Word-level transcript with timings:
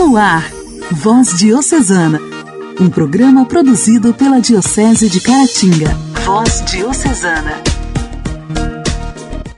No 0.00 0.16
ar, 0.16 0.50
Voz 0.92 1.38
Diocesana, 1.38 2.18
um 2.80 2.88
programa 2.88 3.44
produzido 3.44 4.14
pela 4.14 4.40
Diocese 4.40 5.10
de 5.10 5.20
Caratinga. 5.20 5.90
Voz 6.24 6.64
Diocesana. 6.64 7.62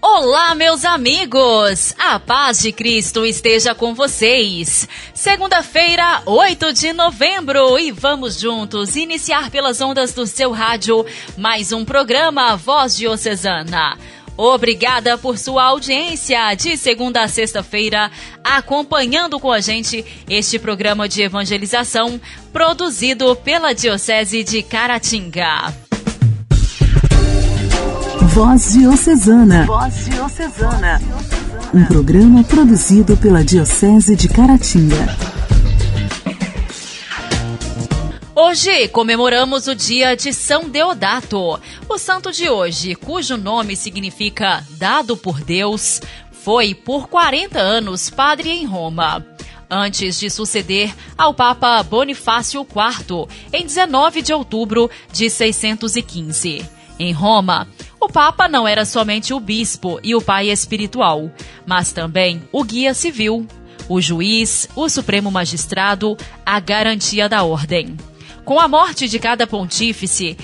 Olá, 0.02 0.52
meus 0.56 0.84
amigos! 0.84 1.94
A 1.96 2.18
paz 2.18 2.60
de 2.60 2.72
Cristo 2.72 3.24
esteja 3.24 3.72
com 3.72 3.94
vocês. 3.94 4.88
Segunda-feira, 5.14 6.22
8 6.26 6.72
de 6.72 6.92
novembro, 6.92 7.78
e 7.78 7.92
vamos 7.92 8.40
juntos 8.40 8.96
iniciar 8.96 9.48
pelas 9.48 9.80
ondas 9.80 10.12
do 10.12 10.26
seu 10.26 10.50
rádio 10.50 11.06
mais 11.38 11.70
um 11.70 11.84
programa 11.84 12.56
Voz 12.56 12.96
Diocesana. 12.96 13.96
Obrigada 14.36 15.18
por 15.18 15.36
sua 15.38 15.64
audiência 15.64 16.54
de 16.54 16.76
segunda 16.76 17.22
a 17.22 17.28
sexta-feira, 17.28 18.10
acompanhando 18.42 19.38
com 19.38 19.52
a 19.52 19.60
gente 19.60 20.04
este 20.28 20.58
programa 20.58 21.08
de 21.08 21.22
evangelização 21.22 22.20
produzido 22.52 23.36
pela 23.36 23.72
Diocese 23.72 24.42
de 24.42 24.62
Caratinga. 24.62 25.74
Voz 28.34 28.72
Diocesana. 28.72 29.66
Voz 29.66 30.06
Diocesana. 30.06 31.00
Um 31.74 31.84
programa 31.84 32.42
produzido 32.44 33.16
pela 33.16 33.44
Diocese 33.44 34.16
de 34.16 34.28
Caratinga. 34.28 35.41
Hoje 38.34 38.88
comemoramos 38.88 39.66
o 39.66 39.74
dia 39.74 40.16
de 40.16 40.32
São 40.32 40.66
Deodato. 40.66 41.60
O 41.86 41.98
santo 41.98 42.32
de 42.32 42.48
hoje, 42.48 42.94
cujo 42.94 43.36
nome 43.36 43.76
significa 43.76 44.64
dado 44.70 45.18
por 45.18 45.38
Deus, 45.42 46.00
foi 46.30 46.74
por 46.74 47.08
40 47.08 47.58
anos 47.58 48.08
padre 48.08 48.48
em 48.48 48.64
Roma. 48.64 49.22
Antes 49.70 50.18
de 50.18 50.30
suceder 50.30 50.94
ao 51.16 51.34
Papa 51.34 51.82
Bonifácio 51.82 52.62
IV, 52.62 53.28
em 53.52 53.66
19 53.66 54.22
de 54.22 54.32
outubro 54.32 54.90
de 55.12 55.28
615. 55.28 56.66
Em 56.98 57.12
Roma, 57.12 57.68
o 58.00 58.08
Papa 58.08 58.48
não 58.48 58.66
era 58.66 58.86
somente 58.86 59.34
o 59.34 59.40
bispo 59.40 60.00
e 60.02 60.14
o 60.14 60.22
pai 60.22 60.48
espiritual, 60.48 61.30
mas 61.66 61.92
também 61.92 62.42
o 62.50 62.64
guia 62.64 62.94
civil, 62.94 63.46
o 63.90 64.00
juiz, 64.00 64.70
o 64.74 64.88
supremo 64.88 65.30
magistrado, 65.30 66.16
a 66.46 66.58
garantia 66.58 67.28
da 67.28 67.42
ordem. 67.42 67.94
Com 68.44 68.58
a 68.58 68.66
morte 68.66 69.08
de 69.08 69.20
cada 69.20 69.46
pontífice, 69.46 70.36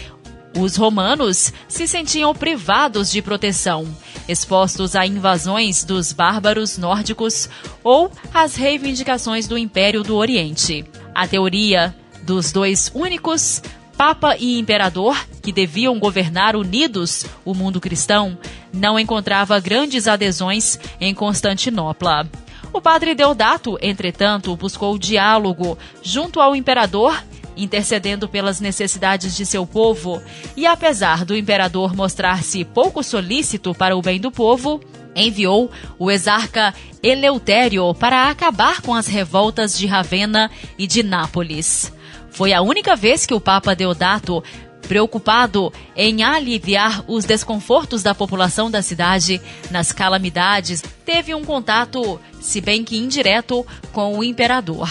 os 0.56 0.76
romanos 0.76 1.52
se 1.66 1.86
sentiam 1.86 2.32
privados 2.32 3.10
de 3.10 3.20
proteção, 3.20 3.86
expostos 4.28 4.94
a 4.94 5.04
invasões 5.04 5.82
dos 5.82 6.12
bárbaros 6.12 6.78
nórdicos 6.78 7.48
ou 7.82 8.10
às 8.32 8.54
reivindicações 8.54 9.48
do 9.48 9.58
Império 9.58 10.04
do 10.04 10.16
Oriente. 10.16 10.84
A 11.12 11.26
teoria 11.26 11.94
dos 12.22 12.52
dois 12.52 12.90
únicos, 12.94 13.60
Papa 13.96 14.36
e 14.38 14.60
Imperador, 14.60 15.16
que 15.42 15.50
deviam 15.50 15.98
governar 15.98 16.54
unidos 16.54 17.26
o 17.44 17.52
mundo 17.52 17.80
cristão, 17.80 18.38
não 18.72 18.98
encontrava 18.98 19.58
grandes 19.58 20.06
adesões 20.06 20.78
em 21.00 21.12
Constantinopla. 21.12 22.28
O 22.72 22.80
padre 22.80 23.14
Deodato, 23.14 23.76
entretanto, 23.82 24.54
buscou 24.54 24.96
diálogo 24.98 25.76
junto 26.02 26.40
ao 26.40 26.54
imperador 26.54 27.20
intercedendo 27.58 28.28
pelas 28.28 28.60
necessidades 28.60 29.36
de 29.36 29.44
seu 29.44 29.66
povo, 29.66 30.22
e 30.56 30.64
apesar 30.66 31.24
do 31.24 31.36
imperador 31.36 31.94
mostrar-se 31.94 32.64
pouco 32.64 33.02
solícito 33.02 33.74
para 33.74 33.96
o 33.96 34.00
bem 34.00 34.20
do 34.20 34.30
povo, 34.30 34.80
enviou 35.14 35.70
o 35.98 36.10
exarca 36.10 36.72
Eleutério 37.02 37.92
para 37.94 38.30
acabar 38.30 38.80
com 38.80 38.94
as 38.94 39.06
revoltas 39.06 39.76
de 39.76 39.86
Ravenna 39.86 40.50
e 40.78 40.86
de 40.86 41.02
Nápoles. 41.02 41.92
Foi 42.30 42.52
a 42.52 42.62
única 42.62 42.94
vez 42.94 43.26
que 43.26 43.34
o 43.34 43.40
Papa 43.40 43.74
Deodato 43.74 44.42
preocupado 44.86 45.70
em 45.94 46.22
aliviar 46.22 47.04
os 47.06 47.24
desconfortos 47.26 48.02
da 48.02 48.14
população 48.14 48.70
da 48.70 48.80
cidade 48.80 49.38
nas 49.70 49.92
calamidades, 49.92 50.82
teve 51.04 51.34
um 51.34 51.44
contato, 51.44 52.18
se 52.40 52.60
bem 52.60 52.82
que 52.82 52.96
indireto, 52.96 53.66
com 53.92 54.16
o 54.16 54.24
imperador 54.24 54.88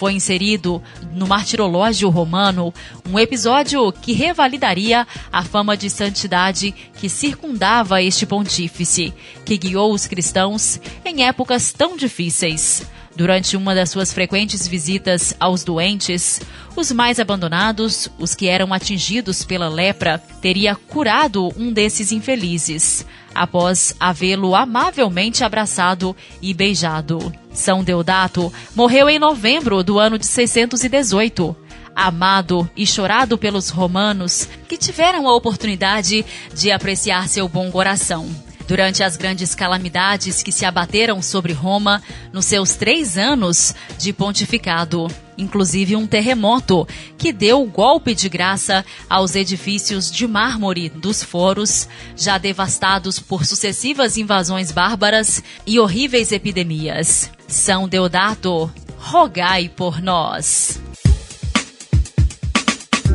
foi 0.00 0.14
inserido 0.14 0.82
no 1.12 1.26
Martirológio 1.26 2.08
Romano 2.08 2.72
um 3.08 3.18
episódio 3.18 3.92
que 3.92 4.12
revalidaria 4.12 5.06
a 5.32 5.42
fama 5.42 5.76
de 5.76 5.90
santidade 5.90 6.72
que 6.98 7.08
circundava 7.08 8.02
este 8.02 8.26
pontífice, 8.26 9.12
que 9.44 9.56
guiou 9.56 9.92
os 9.92 10.06
cristãos 10.06 10.80
em 11.04 11.24
épocas 11.26 11.72
tão 11.72 11.96
difíceis. 11.96 12.86
Durante 13.20 13.54
uma 13.54 13.74
das 13.74 13.90
suas 13.90 14.14
frequentes 14.14 14.66
visitas 14.66 15.36
aos 15.38 15.62
doentes, 15.62 16.40
os 16.74 16.90
mais 16.90 17.20
abandonados, 17.20 18.08
os 18.18 18.34
que 18.34 18.48
eram 18.48 18.72
atingidos 18.72 19.44
pela 19.44 19.68
lepra, 19.68 20.16
teria 20.40 20.74
curado 20.74 21.52
um 21.54 21.70
desses 21.70 22.12
infelizes, 22.12 23.04
após 23.34 23.94
havê-lo 24.00 24.54
amavelmente 24.54 25.44
abraçado 25.44 26.16
e 26.40 26.54
beijado. 26.54 27.30
São 27.52 27.84
Deodato 27.84 28.50
morreu 28.74 29.06
em 29.10 29.18
novembro 29.18 29.84
do 29.84 29.98
ano 29.98 30.18
de 30.18 30.24
618 30.24 31.54
amado 31.94 32.70
e 32.74 32.86
chorado 32.86 33.36
pelos 33.36 33.68
romanos 33.68 34.48
que 34.66 34.78
tiveram 34.78 35.28
a 35.28 35.36
oportunidade 35.36 36.24
de 36.54 36.70
apreciar 36.70 37.28
seu 37.28 37.46
bom 37.46 37.70
coração 37.70 38.30
durante 38.70 39.02
as 39.02 39.16
grandes 39.16 39.52
calamidades 39.52 40.44
que 40.44 40.52
se 40.52 40.64
abateram 40.64 41.20
sobre 41.20 41.52
Roma 41.52 42.00
nos 42.32 42.46
seus 42.46 42.76
três 42.76 43.18
anos 43.18 43.74
de 43.98 44.12
pontificado, 44.12 45.08
inclusive 45.36 45.96
um 45.96 46.06
terremoto 46.06 46.86
que 47.18 47.32
deu 47.32 47.64
golpe 47.64 48.14
de 48.14 48.28
graça 48.28 48.84
aos 49.08 49.34
edifícios 49.34 50.08
de 50.08 50.24
mármore 50.24 50.88
dos 50.88 51.20
foros, 51.20 51.88
já 52.16 52.38
devastados 52.38 53.18
por 53.18 53.44
sucessivas 53.44 54.16
invasões 54.16 54.70
bárbaras 54.70 55.42
e 55.66 55.80
horríveis 55.80 56.30
epidemias. 56.30 57.28
São 57.48 57.88
Deodato, 57.88 58.72
rogai 58.96 59.68
por 59.68 60.00
nós. 60.00 60.80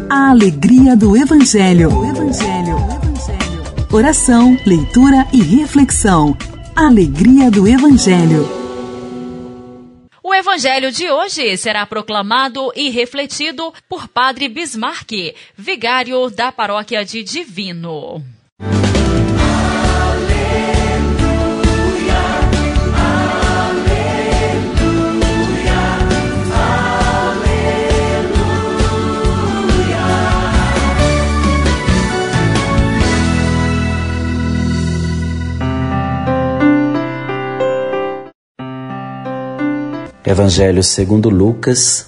A 0.09 0.31
alegria 0.31 0.97
do 0.97 1.15
Evangelho. 1.15 1.97
O 1.97 2.05
Evangelho. 2.09 2.75
O 2.75 2.91
Evangelho 2.91 3.44
oração, 3.95 4.57
leitura 4.65 5.25
e 5.31 5.41
reflexão. 5.41 6.37
Alegria 6.75 7.49
do 7.49 7.65
Evangelho. 7.65 8.45
O 10.21 10.33
Evangelho 10.33 10.91
de 10.91 11.09
hoje 11.09 11.55
será 11.55 11.85
proclamado 11.85 12.73
e 12.75 12.89
refletido 12.89 13.73
por 13.87 14.09
Padre 14.09 14.49
Bismarck, 14.49 15.33
vigário 15.55 16.29
da 16.29 16.51
paróquia 16.51 17.05
de 17.05 17.23
Divino. 17.23 18.21
Evangelho 40.27 40.81
segundo 40.81 41.29
Lucas, 41.29 42.07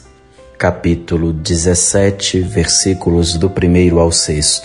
capítulo 0.57 1.31
17, 1.31 2.39
versículos 2.39 3.37
do 3.37 3.45
1 3.45 3.99
ao 3.99 4.11
6. 4.11 4.63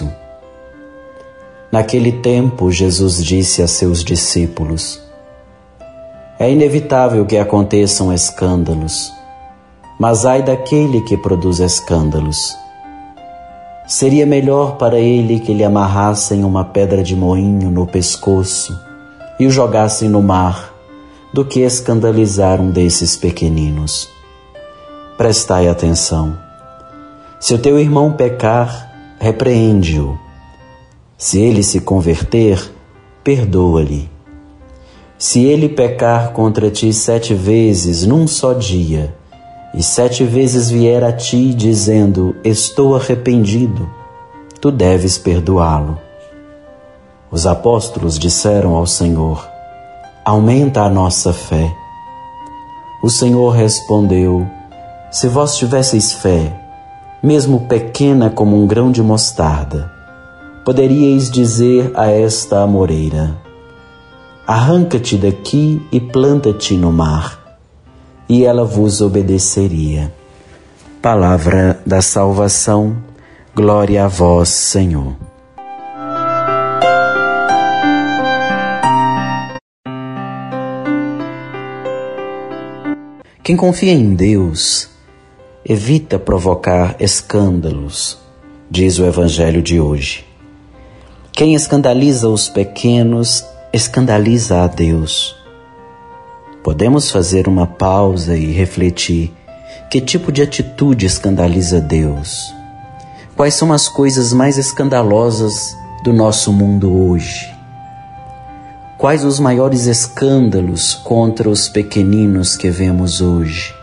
Naquele 1.70 2.12
tempo, 2.12 2.72
Jesus 2.72 3.22
disse 3.22 3.60
a 3.60 3.68
seus 3.68 4.02
discípulos: 4.02 5.02
É 6.38 6.50
inevitável 6.50 7.26
que 7.26 7.36
aconteçam 7.36 8.10
escândalos, 8.10 9.12
mas 10.00 10.24
ai 10.24 10.42
daquele 10.42 11.02
que 11.02 11.18
produz 11.18 11.60
escândalos. 11.60 12.56
Seria 13.86 14.24
melhor 14.24 14.78
para 14.78 14.98
ele 14.98 15.40
que 15.40 15.52
lhe 15.52 15.62
amarrassem 15.62 16.42
uma 16.42 16.64
pedra 16.64 17.02
de 17.02 17.14
moinho 17.14 17.70
no 17.70 17.86
pescoço 17.86 18.74
e 19.38 19.46
o 19.46 19.50
jogassem 19.50 20.08
no 20.08 20.22
mar 20.22 20.71
do 21.32 21.44
que 21.44 21.60
escandalizar 21.60 22.60
um 22.60 22.70
desses 22.70 23.16
pequeninos. 23.16 24.08
Prestai 25.16 25.68
atenção. 25.68 26.36
Se 27.40 27.54
o 27.54 27.58
teu 27.58 27.78
irmão 27.78 28.12
pecar, 28.12 28.92
repreende-o. 29.18 30.18
Se 31.16 31.40
ele 31.40 31.62
se 31.62 31.80
converter, 31.80 32.72
perdoa-lhe. 33.24 34.10
Se 35.16 35.44
ele 35.44 35.68
pecar 35.68 36.32
contra 36.32 36.70
ti 36.70 36.92
sete 36.92 37.32
vezes 37.32 38.04
num 38.04 38.26
só 38.26 38.52
dia, 38.52 39.14
e 39.74 39.82
sete 39.82 40.24
vezes 40.24 40.68
vier 40.68 41.02
a 41.02 41.12
ti 41.12 41.54
dizendo: 41.54 42.36
Estou 42.44 42.94
arrependido, 42.94 43.88
tu 44.60 44.70
deves 44.70 45.16
perdoá-lo. 45.16 45.98
Os 47.30 47.46
apóstolos 47.46 48.18
disseram 48.18 48.74
ao 48.74 48.86
Senhor: 48.86 49.51
aumenta 50.24 50.82
a 50.82 50.88
nossa 50.88 51.32
fé. 51.32 51.74
O 53.02 53.10
Senhor 53.10 53.50
respondeu: 53.50 54.46
Se 55.10 55.28
vós 55.28 55.56
tivesseis 55.56 56.12
fé, 56.12 56.52
mesmo 57.22 57.66
pequena 57.66 58.30
como 58.30 58.60
um 58.60 58.66
grão 58.66 58.90
de 58.90 59.02
mostarda, 59.02 59.90
poderíeis 60.64 61.30
dizer 61.30 61.92
a 61.94 62.10
esta 62.10 62.62
amoreira: 62.62 63.36
Arranca-te 64.46 65.16
daqui 65.16 65.84
e 65.90 66.00
planta-te 66.00 66.76
no 66.76 66.92
mar, 66.92 67.58
e 68.28 68.44
ela 68.44 68.64
vos 68.64 69.00
obedeceria. 69.00 70.12
Palavra 71.00 71.80
da 71.84 72.00
salvação, 72.00 72.96
glória 73.54 74.04
a 74.04 74.08
vós, 74.08 74.50
Senhor. 74.50 75.31
Quem 83.42 83.56
confia 83.56 83.92
em 83.92 84.14
Deus 84.14 84.88
evita 85.64 86.16
provocar 86.16 86.94
escândalos, 87.00 88.16
diz 88.70 89.00
o 89.00 89.04
Evangelho 89.04 89.60
de 89.60 89.80
hoje. 89.80 90.24
Quem 91.32 91.52
escandaliza 91.52 92.28
os 92.28 92.48
pequenos 92.48 93.44
escandaliza 93.72 94.62
a 94.62 94.68
Deus. 94.68 95.34
Podemos 96.62 97.10
fazer 97.10 97.48
uma 97.48 97.66
pausa 97.66 98.36
e 98.36 98.52
refletir: 98.52 99.32
que 99.90 100.00
tipo 100.00 100.30
de 100.30 100.40
atitude 100.40 101.04
escandaliza 101.04 101.80
Deus? 101.80 102.54
Quais 103.34 103.54
são 103.54 103.72
as 103.72 103.88
coisas 103.88 104.32
mais 104.32 104.56
escandalosas 104.56 105.76
do 106.04 106.12
nosso 106.12 106.52
mundo 106.52 106.96
hoje? 106.96 107.52
Quais 109.02 109.24
os 109.24 109.40
maiores 109.40 109.86
escândalos 109.86 110.94
contra 110.94 111.50
os 111.50 111.68
pequeninos 111.68 112.54
que 112.54 112.70
vemos 112.70 113.20
hoje? 113.20 113.74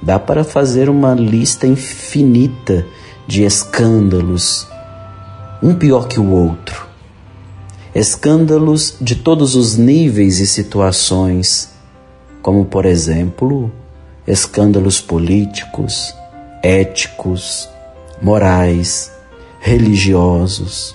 Dá 0.00 0.20
para 0.20 0.44
fazer 0.44 0.88
uma 0.88 1.14
lista 1.14 1.66
infinita 1.66 2.86
de 3.26 3.42
escândalos, 3.42 4.68
um 5.60 5.74
pior 5.74 6.06
que 6.06 6.20
o 6.20 6.30
outro. 6.30 6.86
Escândalos 7.92 8.94
de 9.00 9.16
todos 9.16 9.56
os 9.56 9.76
níveis 9.76 10.38
e 10.38 10.46
situações, 10.46 11.70
como, 12.40 12.64
por 12.64 12.86
exemplo, 12.86 13.68
escândalos 14.28 15.00
políticos, 15.00 16.14
éticos, 16.62 17.68
morais, 18.22 19.10
religiosos. 19.58 20.94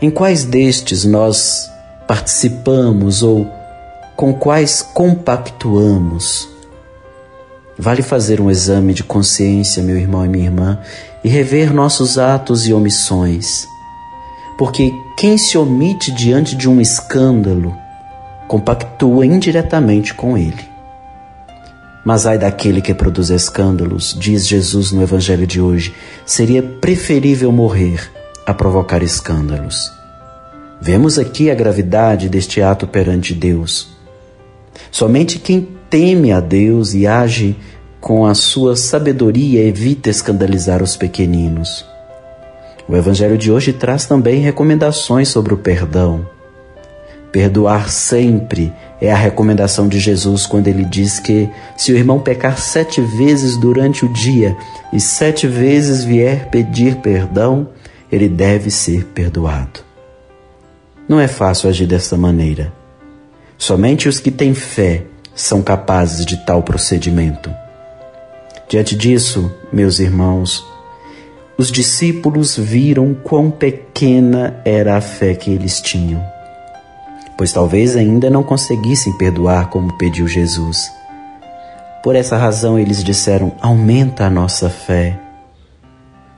Em 0.00 0.12
quais 0.12 0.44
destes 0.44 1.04
nós 1.04 1.73
participamos 2.06 3.22
ou 3.22 3.46
com 4.16 4.32
quais 4.32 4.82
compactuamos. 4.82 6.48
Vale 7.76 8.02
fazer 8.02 8.40
um 8.40 8.50
exame 8.50 8.94
de 8.94 9.02
consciência, 9.02 9.82
meu 9.82 9.96
irmão 9.96 10.24
e 10.24 10.28
minha 10.28 10.44
irmã, 10.44 10.78
e 11.24 11.28
rever 11.28 11.72
nossos 11.74 12.18
atos 12.18 12.66
e 12.66 12.72
omissões. 12.72 13.66
Porque 14.56 14.92
quem 15.16 15.36
se 15.36 15.58
omite 15.58 16.12
diante 16.12 16.54
de 16.54 16.68
um 16.68 16.80
escândalo 16.80 17.74
compactua 18.46 19.26
indiretamente 19.26 20.14
com 20.14 20.38
ele. 20.38 20.68
Mas 22.04 22.26
ai 22.26 22.38
daquele 22.38 22.82
que 22.82 22.94
produz 22.94 23.30
escândalos, 23.30 24.14
diz 24.20 24.46
Jesus 24.46 24.92
no 24.92 25.02
Evangelho 25.02 25.46
de 25.46 25.60
hoje, 25.60 25.94
seria 26.26 26.62
preferível 26.62 27.50
morrer 27.50 28.12
a 28.46 28.52
provocar 28.52 29.02
escândalos. 29.02 29.90
Vemos 30.84 31.18
aqui 31.18 31.50
a 31.50 31.54
gravidade 31.54 32.28
deste 32.28 32.60
ato 32.60 32.86
perante 32.86 33.32
Deus. 33.32 33.88
Somente 34.90 35.38
quem 35.38 35.66
teme 35.88 36.30
a 36.30 36.40
Deus 36.40 36.92
e 36.92 37.06
age 37.06 37.56
com 38.02 38.26
a 38.26 38.34
sua 38.34 38.76
sabedoria 38.76 39.62
evita 39.62 40.10
escandalizar 40.10 40.82
os 40.82 40.94
pequeninos. 40.94 41.86
O 42.86 42.94
Evangelho 42.94 43.38
de 43.38 43.50
hoje 43.50 43.72
traz 43.72 44.04
também 44.04 44.40
recomendações 44.40 45.28
sobre 45.28 45.54
o 45.54 45.56
perdão. 45.56 46.28
Perdoar 47.32 47.88
sempre 47.88 48.70
é 49.00 49.10
a 49.10 49.16
recomendação 49.16 49.88
de 49.88 49.98
Jesus 49.98 50.44
quando 50.44 50.68
ele 50.68 50.84
diz 50.84 51.18
que 51.18 51.48
se 51.78 51.92
o 51.92 51.96
irmão 51.96 52.20
pecar 52.20 52.58
sete 52.58 53.00
vezes 53.00 53.56
durante 53.56 54.04
o 54.04 54.12
dia 54.12 54.54
e 54.92 55.00
sete 55.00 55.46
vezes 55.46 56.04
vier 56.04 56.50
pedir 56.50 56.96
perdão, 56.96 57.70
ele 58.12 58.28
deve 58.28 58.70
ser 58.70 59.06
perdoado. 59.06 59.93
Não 61.08 61.20
é 61.20 61.28
fácil 61.28 61.68
agir 61.68 61.86
dessa 61.86 62.16
maneira. 62.16 62.72
Somente 63.58 64.08
os 64.08 64.18
que 64.18 64.30
têm 64.30 64.54
fé 64.54 65.04
são 65.34 65.62
capazes 65.62 66.24
de 66.24 66.36
tal 66.44 66.62
procedimento. 66.62 67.50
Diante 68.68 68.96
disso, 68.96 69.52
meus 69.72 69.98
irmãos, 69.98 70.64
os 71.58 71.70
discípulos 71.70 72.56
viram 72.56 73.14
quão 73.14 73.50
pequena 73.50 74.60
era 74.64 74.96
a 74.96 75.00
fé 75.00 75.34
que 75.34 75.50
eles 75.50 75.80
tinham, 75.80 76.24
pois 77.36 77.52
talvez 77.52 77.96
ainda 77.96 78.30
não 78.30 78.42
conseguissem 78.42 79.16
perdoar 79.16 79.68
como 79.68 79.96
pediu 79.98 80.26
Jesus. 80.26 80.90
Por 82.02 82.16
essa 82.16 82.36
razão, 82.36 82.78
eles 82.78 83.04
disseram: 83.04 83.52
Aumenta 83.60 84.24
a 84.24 84.30
nossa 84.30 84.68
fé. 84.68 85.18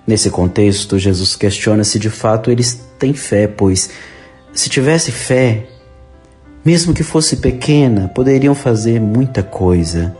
Nesse 0.07 0.31
contexto, 0.31 0.99
Jesus 0.99 1.35
questiona 1.35 1.83
se 1.83 1.99
de 1.99 2.11
fato 2.11 2.51
eles 2.51 2.81
têm 2.99 3.15
fé, 3.15 3.47
pois 3.47 3.91
se 4.56 4.69
tivesse 4.69 5.12
fé, 5.12 5.67
mesmo 6.64 6.94
que 6.94 7.03
fosse 7.03 7.37
pequena, 7.37 8.08
poderiam 8.08 8.55
fazer 8.55 9.00
muita 9.00 9.43
coisa. 9.43 10.17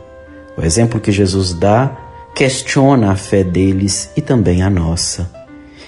O 0.57 0.63
exemplo 0.63 0.99
que 0.99 1.11
Jesus 1.11 1.53
dá 1.53 1.97
questiona 2.35 3.11
a 3.11 3.15
fé 3.15 3.43
deles 3.43 4.11
e 4.15 4.21
também 4.21 4.61
a 4.61 4.69
nossa, 4.69 5.31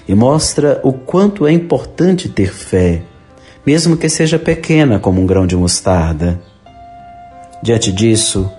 e 0.06 0.14
mostra 0.14 0.80
o 0.82 0.92
quanto 0.92 1.46
é 1.46 1.52
importante 1.52 2.28
ter 2.28 2.52
fé, 2.52 3.02
mesmo 3.64 3.96
que 3.96 4.08
seja 4.08 4.38
pequena 4.38 4.98
como 4.98 5.20
um 5.20 5.26
grão 5.26 5.46
de 5.46 5.54
mostarda. 5.54 6.40
Diante 7.62 7.92
disso, 7.92 8.50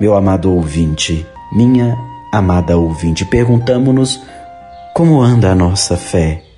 meu 0.00 0.16
amado 0.16 0.52
ouvinte, 0.52 1.24
minha 1.52 1.96
amada 2.32 2.76
ouvinte, 2.76 3.24
perguntamos-nos 3.24 4.20
como 4.94 5.22
anda 5.22 5.52
a 5.52 5.54
nossa 5.54 5.96
fé. 5.96 6.49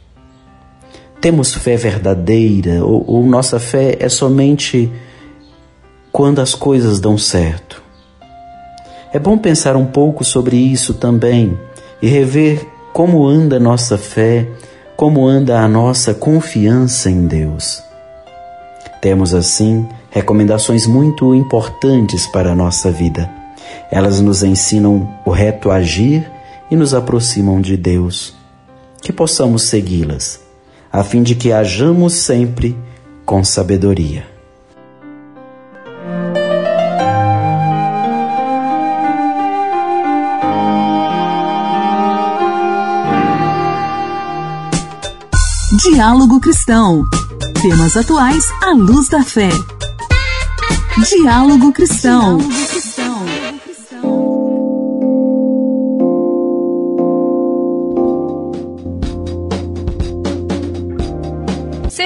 Temos 1.22 1.54
fé 1.54 1.76
verdadeira 1.76 2.84
ou, 2.84 3.04
ou 3.06 3.24
nossa 3.24 3.60
fé 3.60 3.96
é 4.00 4.08
somente 4.08 4.90
quando 6.10 6.40
as 6.40 6.52
coisas 6.52 6.98
dão 6.98 7.16
certo? 7.16 7.80
É 9.12 9.20
bom 9.20 9.38
pensar 9.38 9.76
um 9.76 9.86
pouco 9.86 10.24
sobre 10.24 10.56
isso 10.56 10.94
também 10.94 11.56
e 12.02 12.08
rever 12.08 12.67
como 12.93 13.24
anda 13.24 13.58
a 13.58 13.60
nossa 13.60 13.96
fé, 13.96 14.48
como 14.96 15.24
anda 15.24 15.60
a 15.60 15.69
nossa 15.69 16.12
confiança 16.12 17.08
em 17.08 17.29
Deus. 17.29 17.81
Temos, 19.00 19.32
assim, 19.32 19.88
recomendações 20.10 20.88
muito 20.88 21.36
importantes 21.36 22.26
para 22.26 22.50
a 22.50 22.56
nossa 22.56 22.91
vida. 22.91 23.31
Elas 23.93 24.20
nos 24.20 24.43
ensinam 24.43 25.08
o 25.24 25.31
reto 25.31 25.70
agir 25.70 26.29
e 26.69 26.74
nos 26.74 26.93
aproximam 26.93 27.60
de 27.60 27.76
Deus. 27.76 28.34
Que 29.00 29.12
possamos 29.12 29.62
segui-las 29.62 30.51
a 30.93 31.03
fim 31.03 31.22
de 31.22 31.34
que 31.34 31.51
hajamos 31.51 32.13
sempre 32.13 32.77
com 33.25 33.43
sabedoria. 33.43 34.31
Diálogo 45.82 46.39
Cristão. 46.41 47.05
Temas 47.63 47.96
atuais 47.96 48.44
à 48.63 48.72
luz 48.72 49.08
da 49.08 49.22
fé. 49.22 49.49
Diálogo 51.08 51.72
Cristão. 51.72 52.37
Diálogo 52.37 52.92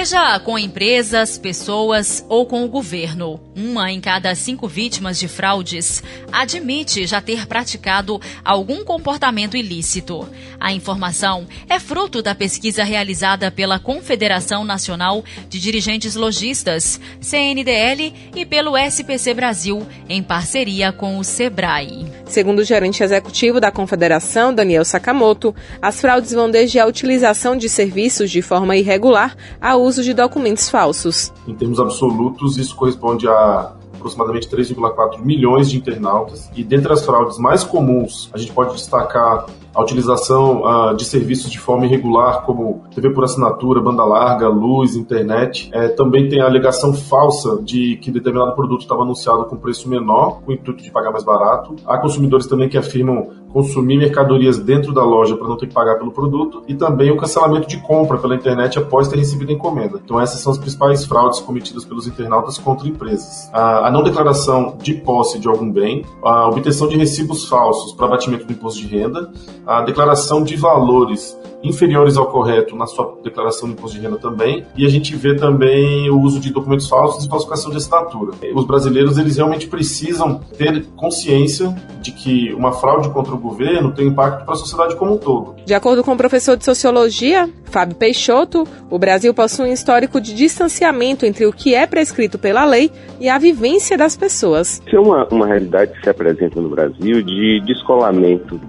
Seja 0.07 0.39
com 0.39 0.57
empresas, 0.57 1.37
pessoas 1.37 2.25
ou 2.29 2.45
com 2.45 2.63
o 2.63 2.69
governo, 2.69 3.41
uma 3.53 3.91
em 3.91 3.99
cada 3.99 4.33
cinco 4.35 4.65
vítimas 4.65 5.19
de 5.19 5.27
fraudes 5.27 6.01
admite 6.31 7.05
já 7.05 7.19
ter 7.19 7.45
praticado 7.45 8.21
algum 8.45 8.85
comportamento 8.85 9.57
ilícito. 9.57 10.25
A 10.57 10.71
informação 10.71 11.45
é 11.67 11.77
fruto 11.77 12.21
da 12.21 12.33
pesquisa 12.33 12.85
realizada 12.85 13.51
pela 13.51 13.79
Confederação 13.79 14.63
Nacional 14.63 15.25
de 15.49 15.59
Dirigentes 15.59 16.15
Logistas, 16.15 17.01
CNDL, 17.19 18.13
e 18.33 18.45
pelo 18.45 18.77
SPC 18.77 19.33
Brasil, 19.33 19.85
em 20.07 20.23
parceria 20.23 20.93
com 20.93 21.17
o 21.17 21.23
SEBRAE. 21.23 22.05
Segundo 22.25 22.59
o 22.59 22.63
gerente 22.63 23.03
executivo 23.03 23.59
da 23.59 23.71
Confederação, 23.71 24.53
Daniel 24.53 24.85
Sakamoto, 24.85 25.53
as 25.81 25.99
fraudes 25.99 26.31
vão 26.31 26.49
desde 26.49 26.79
a 26.79 26.85
utilização 26.85 27.57
de 27.57 27.67
serviços 27.67 28.31
de 28.31 28.41
forma 28.41 28.75
irregular 28.75 29.35
a 29.59 29.75
uso 29.75 29.96
de 30.03 30.13
documentos 30.13 30.69
falsos. 30.69 31.31
Em 31.47 31.55
termos 31.55 31.79
absolutos, 31.79 32.57
isso 32.57 32.75
corresponde 32.75 33.27
a 33.27 33.73
aproximadamente 33.95 34.47
3,4 34.47 35.19
milhões 35.19 35.69
de 35.69 35.77
internautas. 35.77 36.49
E 36.55 36.63
dentre 36.63 36.93
as 36.93 37.05
fraudes 37.05 37.37
mais 37.37 37.63
comuns, 37.63 38.29
a 38.33 38.37
gente 38.37 38.53
pode 38.53 38.73
destacar 38.73 39.45
a 39.77 39.81
utilização 39.83 40.63
uh, 40.63 40.95
de 40.95 41.05
serviços 41.05 41.51
de 41.51 41.59
forma 41.59 41.85
irregular, 41.85 42.41
como 42.41 42.81
TV 42.95 43.11
por 43.11 43.23
assinatura, 43.23 43.79
banda 43.79 44.03
larga, 44.03 44.49
luz, 44.49 44.95
internet. 44.95 45.69
É, 45.71 45.87
também 45.89 46.27
tem 46.27 46.41
a 46.41 46.45
alegação 46.45 46.95
falsa 46.95 47.61
de 47.61 47.95
que 47.97 48.09
determinado 48.09 48.55
produto 48.55 48.81
estava 48.81 49.03
anunciado 49.03 49.45
com 49.45 49.55
preço 49.55 49.87
menor, 49.87 50.41
com 50.41 50.51
o 50.51 50.53
intuito 50.55 50.81
de 50.81 50.89
pagar 50.89 51.11
mais 51.11 51.23
barato. 51.23 51.75
Há 51.85 51.99
consumidores 51.99 52.47
também 52.47 52.67
que 52.67 52.75
afirmam 52.75 53.29
consumir 53.57 53.97
mercadorias 53.97 54.57
dentro 54.57 54.93
da 54.93 55.03
loja 55.03 55.35
para 55.35 55.47
não 55.47 55.57
ter 55.57 55.67
que 55.67 55.73
pagar 55.73 55.95
pelo 55.95 56.11
produto 56.11 56.63
e 56.67 56.75
também 56.75 57.11
o 57.11 57.17
cancelamento 57.17 57.67
de 57.67 57.77
compra 57.77 58.17
pela 58.17 58.35
internet 58.35 58.77
após 58.77 59.07
ter 59.07 59.17
recebido 59.17 59.49
a 59.49 59.53
encomenda. 59.53 59.99
Então 60.03 60.19
essas 60.19 60.41
são 60.41 60.51
as 60.51 60.57
principais 60.57 61.05
fraudes 61.05 61.39
cometidas 61.39 61.85
pelos 61.85 62.07
internautas 62.07 62.57
contra 62.57 62.87
empresas. 62.87 63.49
A, 63.53 63.87
a 63.87 63.91
não 63.91 64.03
declaração 64.03 64.77
de 64.81 64.93
posse 64.93 65.39
de 65.39 65.47
algum 65.47 65.71
bem, 65.71 66.05
a 66.23 66.47
obtenção 66.47 66.87
de 66.87 66.97
recibos 66.97 67.45
falsos 67.47 67.93
para 67.93 68.07
abatimento 68.07 68.45
do 68.45 68.53
imposto 68.53 68.79
de 68.81 68.87
renda, 68.87 69.31
a 69.67 69.81
declaração 69.81 70.41
de 70.41 70.55
valores 70.55 71.37
inferiores 71.63 72.17
ao 72.17 72.27
correto 72.27 72.75
na 72.75 72.85
sua 72.85 73.17
declaração 73.23 73.67
de 73.67 73.73
imposto 73.73 73.97
de 73.97 74.03
renda 74.03 74.17
também, 74.17 74.65
e 74.75 74.85
a 74.85 74.89
gente 74.89 75.15
vê 75.15 75.35
também 75.35 76.09
o 76.09 76.19
uso 76.19 76.39
de 76.39 76.51
documentos 76.51 76.87
falsos 76.87 77.25
e 77.25 77.29
falsificação 77.29 77.71
de 77.71 77.77
assinatura. 77.77 78.31
Os 78.53 78.65
brasileiros 78.65 79.17
eles 79.17 79.37
realmente 79.37 79.67
precisam 79.67 80.39
ter 80.57 80.85
consciência 80.95 81.75
de 82.01 82.11
que 82.11 82.53
uma 82.53 82.71
fraude 82.71 83.09
contra 83.09 83.33
o 83.33 83.37
governo 83.37 83.91
tem 83.91 84.07
impacto 84.07 84.45
para 84.45 84.53
a 84.53 84.57
sociedade 84.57 84.95
como 84.95 85.15
um 85.15 85.17
todo. 85.17 85.55
De 85.65 85.73
acordo 85.73 86.03
com 86.03 86.13
o 86.13 86.17
professor 86.17 86.55
de 86.55 86.63
sociologia, 86.63 87.49
Fábio 87.65 87.95
Peixoto, 87.95 88.65
o 88.89 88.97
Brasil 88.97 89.33
possui 89.33 89.69
um 89.69 89.73
histórico 89.73 90.21
de 90.21 90.33
distanciamento 90.33 91.25
entre 91.25 91.45
o 91.45 91.51
que 91.51 91.75
é 91.75 91.85
prescrito 91.85 92.37
pela 92.37 92.63
lei 92.63 92.91
e 93.19 93.27
a 93.27 93.37
vivência 93.37 93.97
das 93.97 94.15
pessoas. 94.15 94.81
Isso 94.85 94.95
é 94.95 94.99
uma, 94.99 95.27
uma 95.29 95.47
realidade 95.47 95.91
que 95.93 96.03
se 96.03 96.09
apresenta 96.09 96.61
no 96.61 96.69
Brasil 96.69 97.21
de 97.21 97.61
descolamento 97.65 98.59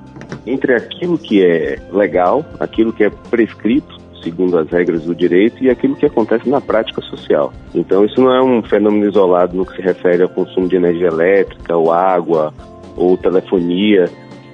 entre 0.46 0.74
aquilo 0.74 1.18
que 1.18 1.44
é 1.44 1.78
legal, 1.92 2.44
aquilo 2.58 2.92
que 2.92 3.04
é 3.04 3.10
prescrito 3.30 3.98
segundo 4.22 4.58
as 4.58 4.68
regras 4.68 5.04
do 5.04 5.14
direito 5.14 5.62
e 5.62 5.70
aquilo 5.70 5.96
que 5.96 6.06
acontece 6.06 6.48
na 6.48 6.60
prática 6.60 7.00
social. 7.02 7.52
Então 7.74 8.04
isso 8.04 8.20
não 8.20 8.34
é 8.34 8.42
um 8.42 8.62
fenômeno 8.62 9.06
isolado 9.06 9.56
no 9.56 9.64
que 9.64 9.76
se 9.76 9.82
refere 9.82 10.22
ao 10.22 10.28
consumo 10.28 10.68
de 10.68 10.76
energia 10.76 11.08
elétrica, 11.08 11.76
ou 11.76 11.92
água, 11.92 12.52
ou 12.96 13.16
telefonia, 13.16 14.06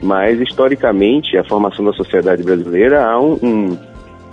mas 0.02 0.40
historicamente 0.40 1.36
a 1.36 1.44
formação 1.44 1.84
da 1.84 1.92
sociedade 1.92 2.42
brasileira 2.42 3.04
há 3.04 3.18
um, 3.18 3.38
um, 3.42 3.78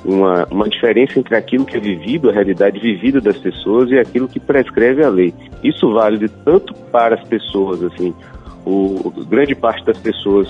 uma, 0.03 0.45
uma 0.51 0.69
diferença 0.69 1.17
entre 1.17 1.36
aquilo 1.36 1.65
que 1.65 1.77
é 1.77 1.79
vivido, 1.79 2.29
a 2.29 2.33
realidade 2.33 2.79
vivida 2.79 3.21
das 3.21 3.38
pessoas 3.38 3.89
e 3.89 3.98
aquilo 3.98 4.27
que 4.27 4.39
prescreve 4.39 5.03
a 5.03 5.10
lei. 5.10 5.33
Isso 5.63 5.91
vale 5.93 6.27
tanto 6.43 6.74
para 6.91 7.15
as 7.15 7.24
pessoas, 7.27 7.81
assim, 7.83 8.13
o, 8.65 9.12
grande 9.29 9.55
parte 9.55 9.86
das 9.86 9.98
pessoas 9.98 10.48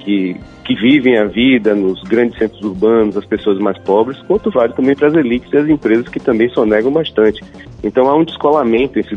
que, 0.00 0.36
que 0.64 0.74
vivem 0.74 1.18
a 1.18 1.24
vida 1.24 1.74
nos 1.74 2.02
grandes 2.02 2.38
centros 2.38 2.60
urbanos, 2.62 3.16
as 3.16 3.24
pessoas 3.24 3.58
mais 3.58 3.78
pobres, 3.78 4.20
quanto 4.22 4.50
vale 4.50 4.72
também 4.72 4.94
para 4.94 5.08
as 5.08 5.14
elites 5.14 5.52
e 5.52 5.56
as 5.56 5.68
empresas 5.68 6.08
que 6.08 6.20
também 6.20 6.48
sonegam 6.50 6.92
bastante. 6.92 7.42
Então 7.82 8.08
há 8.08 8.16
um 8.16 8.24
descolamento 8.24 8.94
desse, 8.94 9.16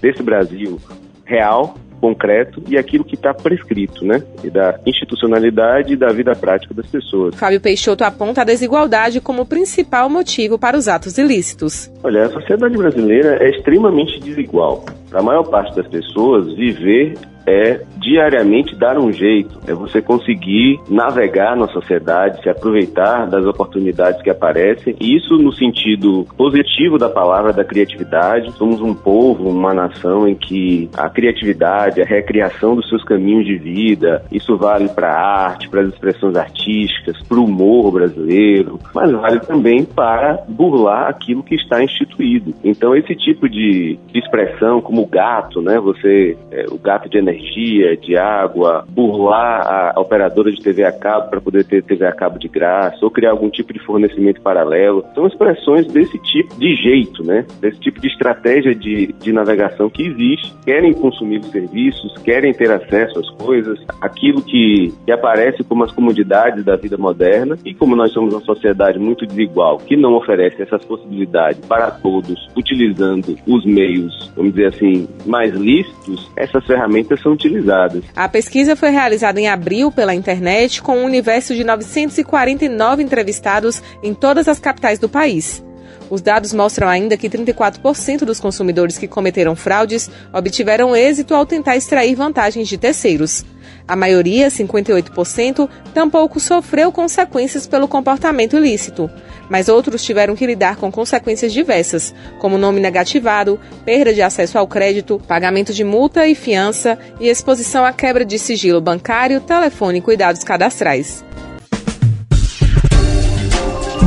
desse 0.00 0.22
Brasil 0.22 0.78
real 1.24 1.76
concreto 2.00 2.62
e 2.68 2.76
aquilo 2.76 3.04
que 3.04 3.14
está 3.14 3.32
prescrito, 3.34 4.04
né? 4.04 4.22
E 4.44 4.50
da 4.50 4.78
institucionalidade 4.86 5.94
e 5.94 5.96
da 5.96 6.08
vida 6.08 6.34
prática 6.34 6.72
das 6.74 6.86
pessoas. 6.86 7.34
Fábio 7.34 7.60
Peixoto 7.60 8.04
aponta 8.04 8.42
a 8.42 8.44
desigualdade 8.44 9.20
como 9.20 9.46
principal 9.46 10.08
motivo 10.08 10.58
para 10.58 10.76
os 10.76 10.88
atos 10.88 11.18
ilícitos. 11.18 11.90
Olha, 12.02 12.26
a 12.26 12.30
sociedade 12.30 12.76
brasileira 12.76 13.38
é 13.40 13.50
extremamente 13.50 14.20
desigual. 14.20 14.84
Para 15.10 15.20
a 15.20 15.22
maior 15.22 15.44
parte 15.44 15.74
das 15.74 15.88
pessoas, 15.88 16.54
viver 16.54 17.14
é 17.46 17.80
diariamente 17.96 18.74
dar 18.74 18.98
um 18.98 19.12
jeito, 19.12 19.58
é 19.66 19.72
você 19.72 20.02
conseguir 20.02 20.80
navegar 20.88 21.56
na 21.56 21.68
sociedade, 21.68 22.42
se 22.42 22.48
aproveitar 22.48 23.26
das 23.26 23.44
oportunidades 23.44 24.20
que 24.22 24.30
aparecem, 24.30 24.96
e 25.00 25.16
isso 25.16 25.36
no 25.36 25.52
sentido 25.52 26.26
positivo 26.36 26.98
da 26.98 27.08
palavra 27.08 27.52
da 27.52 27.64
criatividade. 27.64 28.52
Somos 28.52 28.80
um 28.80 28.94
povo, 28.94 29.48
uma 29.48 29.72
nação 29.72 30.26
em 30.26 30.34
que 30.34 30.88
a 30.96 31.08
criatividade, 31.08 32.02
a 32.02 32.04
recriação 32.04 32.74
dos 32.74 32.88
seus 32.88 33.04
caminhos 33.04 33.46
de 33.46 33.56
vida, 33.56 34.24
isso 34.32 34.56
vale 34.56 34.88
para 34.88 35.12
a 35.12 35.46
arte, 35.46 35.68
para 35.68 35.82
as 35.82 35.88
expressões 35.88 36.36
artísticas, 36.36 37.22
para 37.22 37.38
o 37.38 37.44
humor 37.44 37.92
brasileiro, 37.92 38.78
mas 38.94 39.10
vale 39.12 39.40
também 39.40 39.84
para 39.84 40.44
burlar 40.48 41.08
aquilo 41.08 41.42
que 41.42 41.54
está 41.54 41.82
instituído. 41.82 42.54
Então 42.64 42.94
esse 42.94 43.14
tipo 43.14 43.48
de, 43.48 43.98
expressão, 44.14 44.80
como 44.80 45.02
o 45.02 45.06
gato, 45.06 45.60
né? 45.60 45.78
Você, 45.78 46.36
é, 46.50 46.66
o 46.70 46.78
gato 46.78 47.08
de 47.08 47.18
energia 47.18 47.35
energia, 47.36 47.96
de 47.96 48.16
água, 48.16 48.84
burlar 48.88 49.94
a 49.94 50.00
operadora 50.00 50.50
de 50.50 50.60
TV 50.60 50.84
a 50.84 50.92
cabo 50.92 51.30
para 51.30 51.40
poder 51.40 51.64
ter 51.64 51.82
TV 51.82 52.06
a 52.06 52.12
cabo 52.12 52.38
de 52.38 52.48
graça, 52.48 52.98
ou 53.02 53.10
criar 53.10 53.30
algum 53.30 53.50
tipo 53.50 53.72
de 53.72 53.78
fornecimento 53.80 54.40
paralelo. 54.40 55.04
São 55.14 55.26
expressões 55.26 55.86
desse 55.86 56.18
tipo 56.18 56.58
de 56.58 56.74
jeito, 56.74 57.22
né? 57.24 57.44
Desse 57.60 57.78
tipo 57.80 58.00
de 58.00 58.08
estratégia 58.08 58.74
de, 58.74 59.12
de 59.20 59.32
navegação 59.32 59.88
que 59.90 60.02
existe. 60.02 60.52
Querem 60.64 60.92
consumir 60.92 61.40
os 61.40 61.50
serviços, 61.50 62.16
querem 62.18 62.52
ter 62.52 62.70
acesso 62.70 63.18
às 63.18 63.30
coisas, 63.30 63.78
aquilo 64.00 64.42
que, 64.42 64.92
que 65.04 65.12
aparece 65.12 65.62
como 65.64 65.84
as 65.84 65.92
comodidades 65.92 66.64
da 66.64 66.76
vida 66.76 66.96
moderna. 66.96 67.58
E 67.64 67.74
como 67.74 67.94
nós 67.94 68.12
somos 68.12 68.32
uma 68.32 68.42
sociedade 68.42 68.98
muito 68.98 69.26
desigual, 69.26 69.78
que 69.78 69.96
não 69.96 70.14
oferece 70.14 70.62
essas 70.62 70.84
possibilidades 70.84 71.60
para 71.66 71.90
todos, 71.90 72.48
utilizando 72.56 73.36
os 73.46 73.64
meios, 73.64 74.32
vamos 74.36 74.54
dizer 74.54 74.66
assim, 74.66 75.08
mais 75.26 75.54
lícitos, 75.54 76.30
essas 76.36 76.64
ferramentas 76.64 77.20
são 77.26 77.32
utilizadas. 77.32 78.04
A 78.14 78.28
pesquisa 78.28 78.76
foi 78.76 78.90
realizada 78.90 79.40
em 79.40 79.48
abril 79.48 79.90
pela 79.90 80.14
internet 80.14 80.80
com 80.80 80.98
um 80.98 81.04
universo 81.04 81.54
de 81.54 81.64
949 81.64 83.02
entrevistados 83.02 83.82
em 84.02 84.14
todas 84.14 84.46
as 84.46 84.60
capitais 84.60 85.00
do 85.00 85.08
país. 85.08 85.65
Os 86.08 86.20
dados 86.20 86.52
mostram 86.52 86.88
ainda 86.88 87.16
que 87.16 87.28
34% 87.28 88.20
dos 88.20 88.38
consumidores 88.38 88.96
que 88.96 89.08
cometeram 89.08 89.56
fraudes 89.56 90.08
obtiveram 90.32 90.94
êxito 90.94 91.34
ao 91.34 91.44
tentar 91.44 91.76
extrair 91.76 92.14
vantagens 92.14 92.68
de 92.68 92.78
terceiros. 92.78 93.44
A 93.88 93.96
maioria, 93.96 94.48
58%, 94.48 95.68
tampouco 95.94 96.40
sofreu 96.40 96.90
consequências 96.92 97.66
pelo 97.66 97.86
comportamento 97.86 98.56
ilícito, 98.56 99.10
mas 99.48 99.68
outros 99.68 100.04
tiveram 100.04 100.34
que 100.34 100.46
lidar 100.46 100.76
com 100.76 100.90
consequências 100.90 101.52
diversas, 101.52 102.14
como 102.40 102.58
nome 102.58 102.80
negativado, 102.80 103.60
perda 103.84 104.12
de 104.12 104.22
acesso 104.22 104.58
ao 104.58 104.66
crédito, 104.66 105.20
pagamento 105.26 105.72
de 105.72 105.84
multa 105.84 106.26
e 106.26 106.34
fiança 106.34 106.98
e 107.20 107.28
exposição 107.28 107.84
à 107.84 107.92
quebra 107.92 108.24
de 108.24 108.38
sigilo 108.38 108.80
bancário, 108.80 109.40
telefônico 109.40 110.10
e 110.10 110.16
dados 110.16 110.42
cadastrais. 110.42 111.24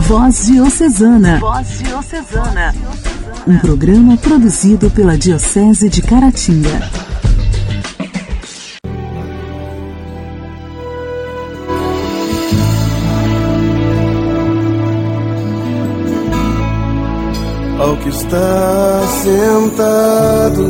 Voz 0.09 0.47
Diocesana. 0.47 1.37
Voz 1.39 1.67
Diocesana. 1.83 2.73
Um 3.47 3.59
programa 3.59 4.17
produzido 4.17 4.89
pela 4.89 5.15
Diocese 5.15 5.87
de 5.87 6.01
Caratinga. 6.01 6.89
ao 17.79 17.95
que 17.97 18.09
está 18.09 19.01
sentado. 19.21 20.67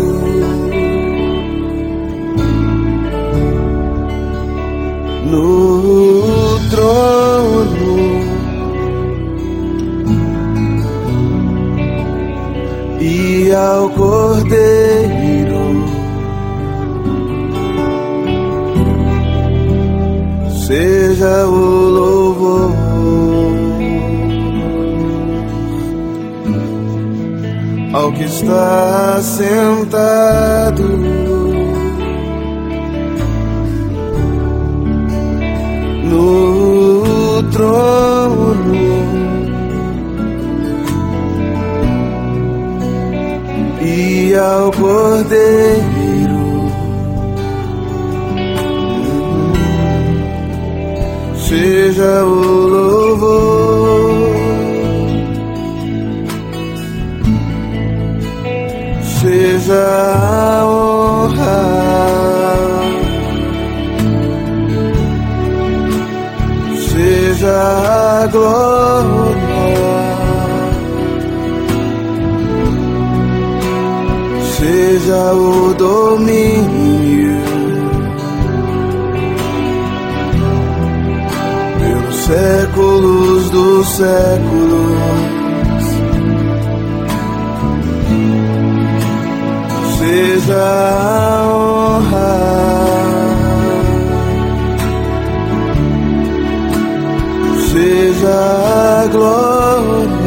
No 5.31 6.59
trono 6.69 7.18
e 13.49 13.55
ao 13.55 13.89
cordeiro 13.89 15.59
seja 20.67 21.47
o 21.47 21.89
louvor. 21.89 22.69
ao 27.91 28.11
que 28.11 28.23
está 28.23 29.19
sentado. 29.19 30.83
No 36.03 37.43
trono 37.51 37.98
ao 44.39 44.71
Cordeiro. 44.71 46.39
Seja 51.35 52.23
o 52.23 52.67
louvor, 52.67 54.19
seja 59.21 59.83
a 59.83 60.65
honra, 60.65 61.59
seja 66.87 68.23
a 68.23 68.27
glória. 68.27 69.28
Seja 74.89 75.33
o 75.33 75.71
domínio 75.75 77.43
pelos 81.77 82.15
séculos 82.15 83.49
dos 83.51 83.87
séculos. 83.87 85.29
seja 89.99 90.57
a 90.57 91.47
honra. 91.53 92.31
Seja 97.71 99.03
a 99.03 99.07
glória, 99.11 100.18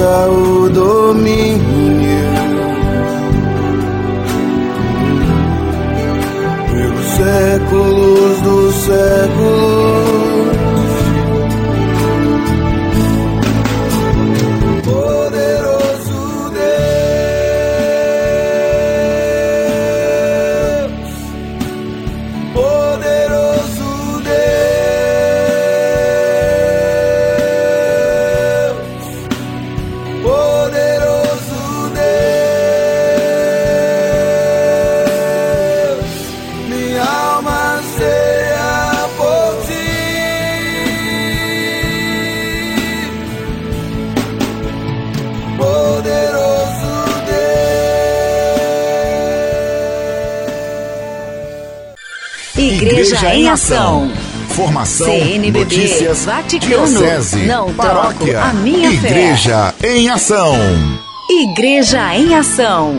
seja 0.00 0.28
o 0.28 0.70
domínio 0.70 1.60
pelos 6.72 7.06
séculos 7.16 8.40
dos 8.40 8.74
séculos. 8.74 9.79
Igreja 53.10 53.34
em 53.34 53.48
Ação. 53.48 54.08
Formação, 54.50 55.06
CNBB, 55.06 55.58
notícias, 55.58 56.24
Vaticano, 56.24 56.86
diocese, 56.86 57.44
não 57.44 57.74
paróquia, 57.74 58.34
troco 58.34 58.48
a 58.48 58.52
minha 58.52 58.88
Igreja 58.88 59.74
em 59.82 60.08
Ação. 60.08 60.54
Igreja 61.28 62.16
em 62.16 62.36
Ação. 62.36 62.94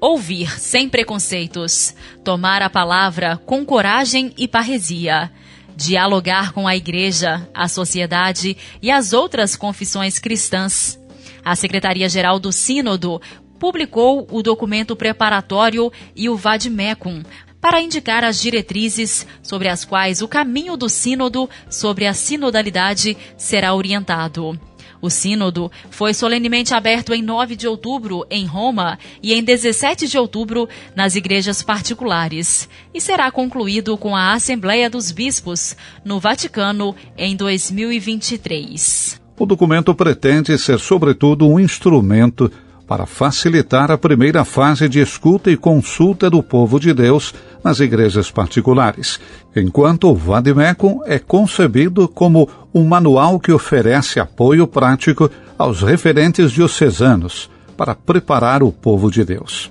Ouvir 0.00 0.58
sem 0.58 0.88
preconceitos. 0.88 1.94
Tomar 2.24 2.62
a 2.62 2.70
palavra 2.70 3.36
com 3.44 3.62
coragem 3.62 4.32
e 4.38 4.48
parresia. 4.48 5.30
Dialogar 5.76 6.54
com 6.54 6.66
a 6.66 6.74
igreja, 6.74 7.46
a 7.52 7.68
sociedade 7.68 8.56
e 8.80 8.90
as 8.90 9.12
outras 9.12 9.54
confissões 9.54 10.18
cristãs. 10.18 10.98
A 11.44 11.54
Secretaria-Geral 11.54 12.38
do 12.38 12.50
Sínodo 12.50 13.20
publicou 13.58 14.26
o 14.30 14.42
documento 14.42 14.94
preparatório 14.94 15.92
e 16.14 16.28
o 16.28 16.36
Vadmecum 16.36 17.22
para 17.60 17.80
indicar 17.80 18.24
as 18.24 18.40
diretrizes 18.40 19.26
sobre 19.42 19.68
as 19.68 19.84
quais 19.84 20.22
o 20.22 20.28
caminho 20.28 20.76
do 20.76 20.88
Sínodo 20.88 21.48
sobre 21.68 22.06
a 22.06 22.14
sinodalidade 22.14 23.16
será 23.36 23.74
orientado. 23.74 24.58
O 25.00 25.10
Sínodo 25.10 25.70
foi 25.90 26.12
solenemente 26.12 26.74
aberto 26.74 27.14
em 27.14 27.22
9 27.22 27.54
de 27.54 27.68
outubro 27.68 28.26
em 28.28 28.44
Roma 28.46 28.98
e 29.22 29.32
em 29.32 29.42
17 29.42 30.08
de 30.08 30.18
outubro 30.18 30.68
nas 30.94 31.14
igrejas 31.14 31.62
particulares 31.62 32.68
e 32.92 33.00
será 33.00 33.30
concluído 33.30 33.96
com 33.96 34.16
a 34.16 34.32
Assembleia 34.32 34.90
dos 34.90 35.12
Bispos 35.12 35.76
no 36.04 36.18
Vaticano 36.18 36.96
em 37.16 37.36
2023. 37.36 39.20
O 39.38 39.46
documento 39.46 39.94
pretende 39.94 40.58
ser, 40.58 40.80
sobretudo, 40.80 41.46
um 41.46 41.60
instrumento 41.60 42.50
para 42.88 43.04
facilitar 43.04 43.90
a 43.90 43.98
primeira 43.98 44.46
fase 44.46 44.88
de 44.88 44.98
escuta 44.98 45.50
e 45.50 45.58
consulta 45.58 46.30
do 46.30 46.42
povo 46.42 46.80
de 46.80 46.94
Deus 46.94 47.34
nas 47.62 47.80
igrejas 47.80 48.30
particulares, 48.30 49.20
enquanto 49.54 50.08
o 50.08 50.14
Vademecum 50.14 51.00
é 51.04 51.18
concebido 51.18 52.08
como 52.08 52.48
um 52.74 52.84
manual 52.84 53.38
que 53.38 53.52
oferece 53.52 54.18
apoio 54.18 54.66
prático 54.66 55.30
aos 55.58 55.82
referentes 55.82 56.50
diocesanos 56.50 57.50
para 57.76 57.94
preparar 57.94 58.62
o 58.62 58.72
povo 58.72 59.10
de 59.10 59.22
Deus. 59.22 59.70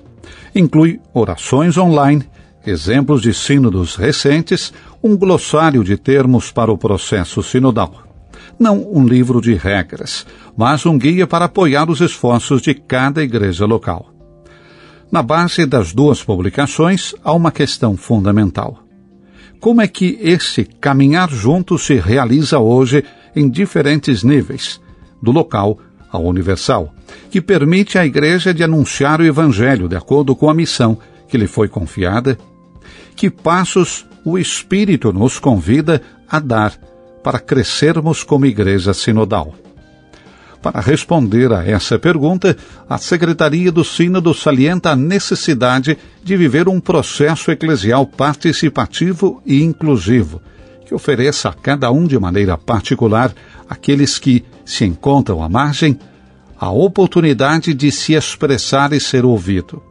Inclui 0.54 1.00
orações 1.12 1.76
online, 1.76 2.24
exemplos 2.66 3.24
de 3.24 3.34
sínodos 3.34 3.96
recentes, 3.96 4.72
um 5.04 5.18
glossário 5.18 5.84
de 5.84 5.98
termos 5.98 6.52
para 6.52 6.72
o 6.72 6.78
processo 6.78 7.42
sinodal 7.42 8.07
não 8.60 8.88
um 8.92 9.06
livro 9.06 9.42
de 9.42 9.54
regras, 9.54 10.26
mas 10.56 10.86
um 10.86 10.98
guia 10.98 11.28
para 11.28 11.46
apoiar 11.46 11.90
os 11.90 12.02
esforços 12.02 12.62
de 12.62 12.74
cada 12.74 13.24
igreja 13.24 13.66
local. 13.66 14.14
Na 15.12 15.22
base 15.22 15.66
das 15.66 15.94
duas 15.94 16.24
publicações 16.24 17.14
há 17.24 17.32
uma 17.32 17.52
questão 17.52 17.96
fundamental. 17.96 18.84
Como 19.60 19.82
é 19.82 19.88
que 19.88 20.18
esse 20.22 20.66
caminhar 20.66 21.30
junto 21.30 21.78
se 21.78 21.96
realiza 21.96 22.60
hoje 22.60 23.04
em 23.36 23.50
diferentes 23.50 24.24
níveis, 24.24 24.80
do 25.22 25.32
local 25.32 25.80
ao 26.12 26.24
universal, 26.24 26.94
que 27.30 27.42
permite 27.42 27.98
à 27.98 28.06
Igreja 28.06 28.54
de 28.54 28.64
anunciar 28.64 29.20
o 29.20 29.26
Evangelho 29.26 29.88
de 29.88 29.96
acordo 29.96 30.36
com 30.36 30.50
a 30.50 30.54
missão 30.54 30.98
que 31.28 31.38
lhe 31.38 31.48
foi 31.48 31.68
confiada? 31.68 32.38
Que 33.16 33.30
passos 33.30 34.06
o 34.24 34.38
Espírito 34.38 35.12
nos 35.12 35.40
convida 35.40 36.02
a 36.30 36.40
dar 36.40 36.74
para 37.24 37.40
crescermos 37.40 38.24
como 38.24 38.46
igreja 38.46 38.94
sinodal? 38.94 39.54
Para 40.62 40.82
responder 40.82 41.54
a 41.54 41.66
essa 41.66 42.00
pergunta, 42.00 42.58
a 42.90 42.98
Secretaria 42.98 43.72
do 43.72 43.84
Sínodo 43.84 44.34
salienta 44.34 44.92
a 44.92 44.96
necessidade 44.96 45.98
de 46.24 46.36
viver 46.36 46.68
um 46.68 46.80
processo 46.80 47.52
eclesial 47.52 48.06
participativo 48.06 49.42
e 49.46 49.62
inclusivo, 49.64 50.42
que 50.86 50.96
ofereça 50.96 51.50
a 51.50 51.54
cada 51.54 51.92
um 51.92 52.06
de 52.06 52.18
maneira 52.18 52.58
particular, 52.58 53.34
aqueles 53.70 54.18
que 54.18 54.44
se 54.66 54.84
encontram 54.84 55.44
à 55.44 55.48
margem, 55.48 56.00
a 56.60 56.72
oportunidade 56.72 57.74
de 57.74 57.92
se 57.92 58.14
expressar 58.14 58.94
e 58.94 59.00
ser 59.00 59.26
ouvido. 59.26 59.82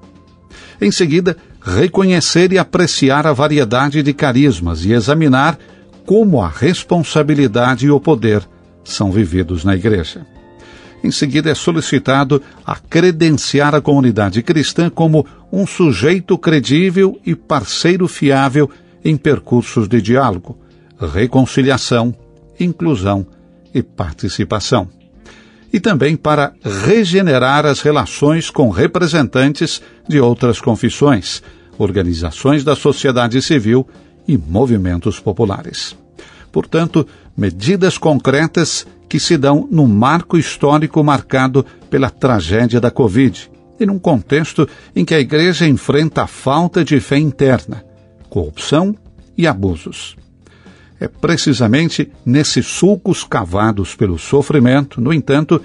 Em 0.81 0.91
seguida, 0.91 1.37
reconhecer 1.63 2.53
e 2.53 2.59
apreciar 2.59 3.27
a 3.27 3.33
variedade 3.33 4.03
de 4.03 4.13
carismas 4.13 4.85
e 4.85 4.93
examinar 4.93 5.59
como 6.07 6.41
a 6.41 6.49
responsabilidade 6.49 7.87
e 7.87 7.91
o 7.91 8.01
poder 8.01 8.49
são 8.85 9.11
vividos 9.11 9.65
na 9.65 9.75
Igreja. 9.75 10.25
Em 11.03 11.11
seguida, 11.11 11.51
é 11.51 11.55
solicitado 11.55 12.41
a 12.65 12.77
credenciar 12.77 13.75
a 13.75 13.81
comunidade 13.81 14.43
cristã 14.43 14.89
como 14.89 15.27
um 15.53 15.67
sujeito 15.67 16.39
credível 16.39 17.21
e 17.27 17.35
parceiro 17.35 18.09
fiável 18.09 18.71
em 19.05 19.17
percursos 19.17 19.89
de 19.89 20.01
diálogo, 20.01 20.59
reconciliação, 21.13 22.15
inclusão 22.59 23.27
e 23.75 23.83
participação. 23.83 24.89
E 25.73 25.79
também 25.79 26.17
para 26.17 26.55
regenerar 26.63 27.67
as 27.67 27.81
relações 27.81 28.49
com 28.49 28.71
representantes 28.71 29.83
de 30.09 30.21
outras 30.21 30.61
confissões, 30.61 31.43
organizações 31.79 32.65
da 32.65 32.75
sociedade 32.75 33.43
civil 33.43 33.87
e 34.27 34.37
movimentos 34.37 35.21
populares. 35.21 35.97
Portanto, 36.51 37.07
medidas 37.37 37.99
concretas 37.99 38.87
que 39.09 39.21
se 39.21 39.37
dão 39.37 39.69
num 39.71 39.87
marco 39.87 40.39
histórico 40.39 41.03
marcado 41.05 41.65
pela 41.91 42.11
tragédia 42.11 42.81
da 42.81 42.91
Covid 42.91 43.51
e 43.79 43.87
num 43.87 43.99
contexto 43.99 44.69
em 44.95 45.05
que 45.05 45.15
a 45.15 45.21
Igreja 45.21 45.67
enfrenta 45.67 46.23
a 46.23 46.27
falta 46.27 46.85
de 46.85 46.99
fé 46.99 47.19
interna, 47.19 47.85
corrupção 48.29 48.97
e 49.37 49.47
abusos. 49.47 50.17
É 50.99 51.07
precisamente 51.07 52.11
nesses 52.25 52.67
sulcos 52.67 53.23
cavados 53.23 53.95
pelo 53.95 54.19
sofrimento, 54.19 55.01
no 55.01 55.13
entanto, 55.13 55.63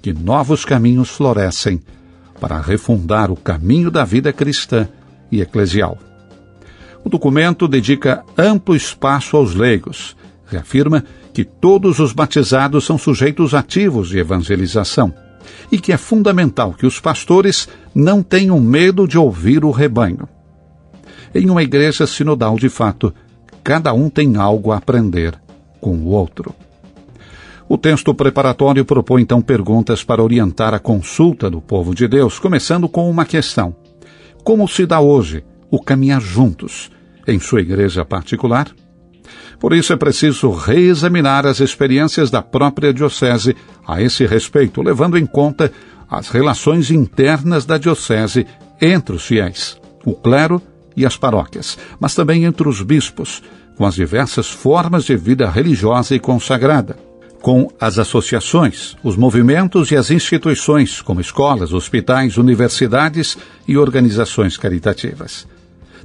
que 0.00 0.12
novos 0.12 0.64
caminhos 0.64 1.10
florescem 1.10 1.82
para 2.40 2.58
refundar 2.58 3.30
o 3.30 3.36
caminho 3.36 3.90
da 3.90 4.04
vida 4.04 4.32
cristã 4.32 4.88
e 5.30 5.42
eclesial. 5.42 5.98
O 7.04 7.08
documento 7.08 7.66
dedica 7.66 8.24
amplo 8.36 8.76
espaço 8.76 9.36
aos 9.36 9.54
leigos. 9.54 10.16
Reafirma 10.46 11.04
que 11.32 11.44
todos 11.44 11.98
os 11.98 12.12
batizados 12.12 12.84
são 12.84 12.98
sujeitos 12.98 13.54
ativos 13.54 14.08
de 14.08 14.18
evangelização 14.18 15.14
e 15.70 15.78
que 15.78 15.92
é 15.92 15.96
fundamental 15.96 16.72
que 16.72 16.86
os 16.86 17.00
pastores 17.00 17.68
não 17.94 18.22
tenham 18.22 18.60
medo 18.60 19.06
de 19.06 19.16
ouvir 19.16 19.64
o 19.64 19.70
rebanho. 19.70 20.28
Em 21.34 21.48
uma 21.48 21.62
igreja 21.62 22.06
sinodal 22.06 22.56
de 22.56 22.68
fato, 22.68 23.14
cada 23.62 23.92
um 23.92 24.10
tem 24.10 24.36
algo 24.36 24.72
a 24.72 24.76
aprender 24.76 25.40
com 25.80 25.96
o 25.96 26.08
outro. 26.08 26.54
O 27.68 27.78
texto 27.78 28.12
preparatório 28.12 28.84
propõe 28.84 29.22
então 29.22 29.40
perguntas 29.40 30.02
para 30.02 30.22
orientar 30.22 30.74
a 30.74 30.80
consulta 30.80 31.48
do 31.48 31.60
povo 31.60 31.94
de 31.94 32.08
Deus, 32.08 32.38
começando 32.38 32.88
com 32.88 33.08
uma 33.08 33.24
questão: 33.24 33.74
Como 34.42 34.66
se 34.66 34.84
dá 34.84 35.00
hoje 35.00 35.44
o 35.70 35.80
caminhar 35.80 36.20
juntos 36.20 36.90
em 37.26 37.38
sua 37.38 37.60
igreja 37.60 38.04
particular? 38.04 38.68
Por 39.58 39.74
isso 39.74 39.92
é 39.92 39.96
preciso 39.96 40.50
reexaminar 40.50 41.46
as 41.46 41.60
experiências 41.60 42.30
da 42.30 42.42
própria 42.42 42.92
Diocese 42.92 43.54
a 43.86 44.02
esse 44.02 44.26
respeito, 44.26 44.82
levando 44.82 45.18
em 45.18 45.26
conta 45.26 45.70
as 46.08 46.28
relações 46.28 46.90
internas 46.90 47.64
da 47.64 47.78
Diocese 47.78 48.46
entre 48.80 49.14
os 49.14 49.26
fiéis, 49.26 49.78
o 50.04 50.14
clero 50.14 50.60
e 50.96 51.06
as 51.06 51.16
paróquias, 51.16 51.78
mas 52.00 52.14
também 52.14 52.44
entre 52.44 52.68
os 52.68 52.82
bispos, 52.82 53.42
com 53.76 53.86
as 53.86 53.94
diversas 53.94 54.50
formas 54.50 55.04
de 55.04 55.16
vida 55.16 55.48
religiosa 55.48 56.14
e 56.14 56.18
consagrada 56.18 56.96
com 57.40 57.70
as 57.80 57.98
associações, 57.98 58.96
os 59.02 59.16
movimentos 59.16 59.90
e 59.90 59.96
as 59.96 60.10
instituições, 60.10 61.00
como 61.00 61.20
escolas, 61.20 61.72
hospitais, 61.72 62.36
universidades 62.36 63.38
e 63.66 63.78
organizações 63.78 64.56
caritativas. 64.56 65.46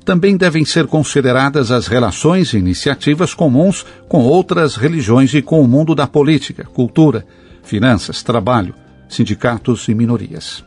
Também 0.06 0.38
devem 0.38 0.64
ser 0.64 0.86
consideradas 0.86 1.72
as 1.72 1.88
relações 1.88 2.54
e 2.54 2.58
iniciativas 2.58 3.34
comuns 3.34 3.84
com 4.08 4.22
outras 4.22 4.76
religiões 4.76 5.34
e 5.34 5.42
com 5.42 5.60
o 5.60 5.68
mundo 5.68 5.96
da 5.96 6.06
política, 6.06 6.64
cultura, 6.64 7.26
finanças, 7.64 8.22
trabalho, 8.22 8.76
sindicatos 9.10 9.88
e 9.88 9.96
minorias. 9.96 10.64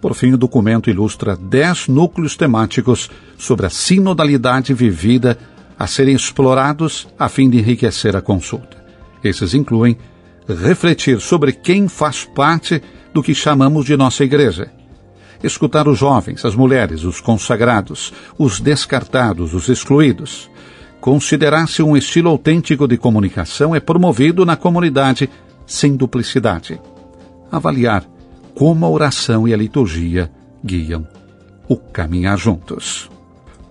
Por 0.00 0.14
fim, 0.14 0.32
o 0.32 0.38
documento 0.38 0.88
ilustra 0.88 1.36
dez 1.36 1.88
núcleos 1.88 2.36
temáticos 2.36 3.10
sobre 3.36 3.66
a 3.66 3.70
sinodalidade 3.70 4.72
vivida 4.72 5.38
a 5.78 5.86
serem 5.86 6.14
explorados 6.14 7.06
a 7.18 7.28
fim 7.28 7.50
de 7.50 7.58
enriquecer 7.58 8.16
a 8.16 8.22
consulta. 8.22 8.82
Esses 9.22 9.52
incluem 9.52 9.98
refletir 10.48 11.20
sobre 11.20 11.52
quem 11.52 11.86
faz 11.86 12.24
parte 12.24 12.82
do 13.12 13.22
que 13.22 13.34
chamamos 13.34 13.84
de 13.84 13.96
nossa 13.96 14.24
igreja. 14.24 14.70
Escutar 15.44 15.86
os 15.86 15.98
jovens, 15.98 16.42
as 16.42 16.54
mulheres, 16.54 17.04
os 17.04 17.20
consagrados, 17.20 18.14
os 18.38 18.60
descartados, 18.60 19.52
os 19.52 19.68
excluídos. 19.68 20.50
Considerar-se 21.02 21.82
um 21.82 21.94
estilo 21.94 22.30
autêntico 22.30 22.88
de 22.88 22.96
comunicação 22.96 23.74
é 23.74 23.78
promovido 23.78 24.46
na 24.46 24.56
comunidade 24.56 25.28
sem 25.66 25.96
duplicidade. 25.96 26.80
Avaliar 27.52 28.06
como 28.54 28.86
a 28.86 28.88
oração 28.88 29.46
e 29.46 29.52
a 29.52 29.56
liturgia 29.58 30.32
guiam 30.64 31.06
o 31.68 31.76
caminhar 31.76 32.38
juntos. 32.38 33.10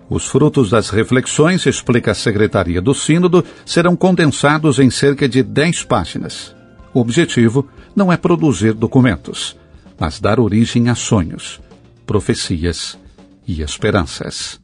Os 0.08 0.26
frutos 0.26 0.70
das 0.70 0.90
reflexões, 0.90 1.66
explica 1.66 2.12
a 2.12 2.14
Secretaria 2.14 2.80
do 2.80 2.94
Sínodo, 2.94 3.44
serão 3.66 3.96
condensados 3.96 4.78
em 4.78 4.90
cerca 4.90 5.28
de 5.28 5.42
10 5.42 5.82
páginas. 5.82 6.54
O 6.92 7.00
objetivo 7.00 7.66
não 7.96 8.12
é 8.12 8.16
produzir 8.16 8.74
documentos, 8.74 9.56
mas 9.98 10.20
dar 10.20 10.38
origem 10.38 10.88
a 10.88 10.94
sonhos, 10.94 11.60
profecias 12.06 12.98
e 13.46 13.62
esperanças. 13.62 14.60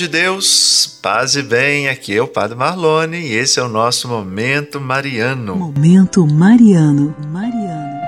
De 0.00 0.08
Deus, 0.08 0.98
paz 1.02 1.36
e 1.36 1.42
bem, 1.42 1.86
aqui 1.86 2.16
é 2.16 2.22
o 2.22 2.26
Padre 2.26 2.56
Marlone 2.56 3.18
e 3.18 3.34
esse 3.34 3.60
é 3.60 3.62
o 3.62 3.68
nosso 3.68 4.08
Momento 4.08 4.80
Mariano. 4.80 5.54
Momento 5.54 6.26
Mariano. 6.26 7.14
Mariano. 7.28 8.00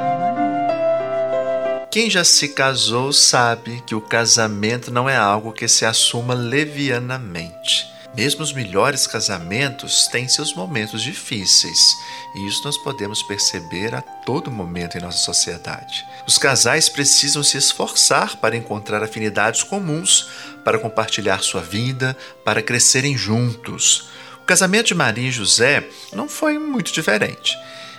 Quem 1.90 2.08
já 2.08 2.24
se 2.24 2.48
casou 2.48 3.12
sabe 3.12 3.82
que 3.86 3.94
o 3.94 4.00
casamento 4.00 4.90
não 4.90 5.06
é 5.06 5.18
algo 5.18 5.52
que 5.52 5.68
se 5.68 5.84
assuma 5.84 6.32
levianamente. 6.32 7.91
Mesmo 8.14 8.42
os 8.42 8.52
melhores 8.52 9.06
casamentos 9.06 10.06
têm 10.06 10.28
seus 10.28 10.52
momentos 10.52 11.00
difíceis, 11.00 11.96
e 12.34 12.46
isso 12.46 12.62
nós 12.62 12.76
podemos 12.76 13.22
perceber 13.22 13.94
a 13.94 14.02
todo 14.02 14.50
momento 14.50 14.98
em 14.98 15.00
nossa 15.00 15.16
sociedade. 15.16 16.04
Os 16.26 16.36
casais 16.36 16.90
precisam 16.90 17.42
se 17.42 17.56
esforçar 17.56 18.36
para 18.36 18.56
encontrar 18.56 19.02
afinidades 19.02 19.62
comuns, 19.62 20.28
para 20.62 20.78
compartilhar 20.78 21.42
sua 21.42 21.62
vida, 21.62 22.14
para 22.44 22.62
crescerem 22.62 23.16
juntos. 23.16 24.08
O 24.42 24.44
casamento 24.44 24.88
de 24.88 24.94
Maria 24.94 25.28
e 25.28 25.32
José 25.32 25.88
não 26.12 26.28
foi 26.28 26.58
muito 26.58 26.92
diferente. 26.92 27.56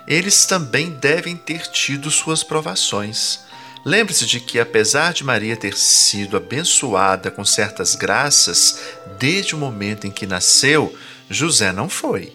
Eles 0.08 0.46
também 0.46 0.92
devem 0.92 1.36
ter 1.36 1.66
tido 1.68 2.12
suas 2.12 2.44
provações. 2.44 3.40
Lembre-se 3.86 4.26
de 4.26 4.40
que, 4.40 4.60
apesar 4.60 5.14
de 5.14 5.26
Maria 5.26 5.58
ter 5.58 5.78
sido 5.78 6.38
abençoada 6.38 7.30
com 7.30 7.44
certas 7.44 7.96
graças 7.96 8.80
desde 9.20 9.56
o 9.56 9.58
momento 9.58 10.08
em 10.08 10.12
que 10.12 10.26
nasceu, 10.26 10.96
José 11.30 11.74
não 11.74 11.90
foi. 11.90 12.34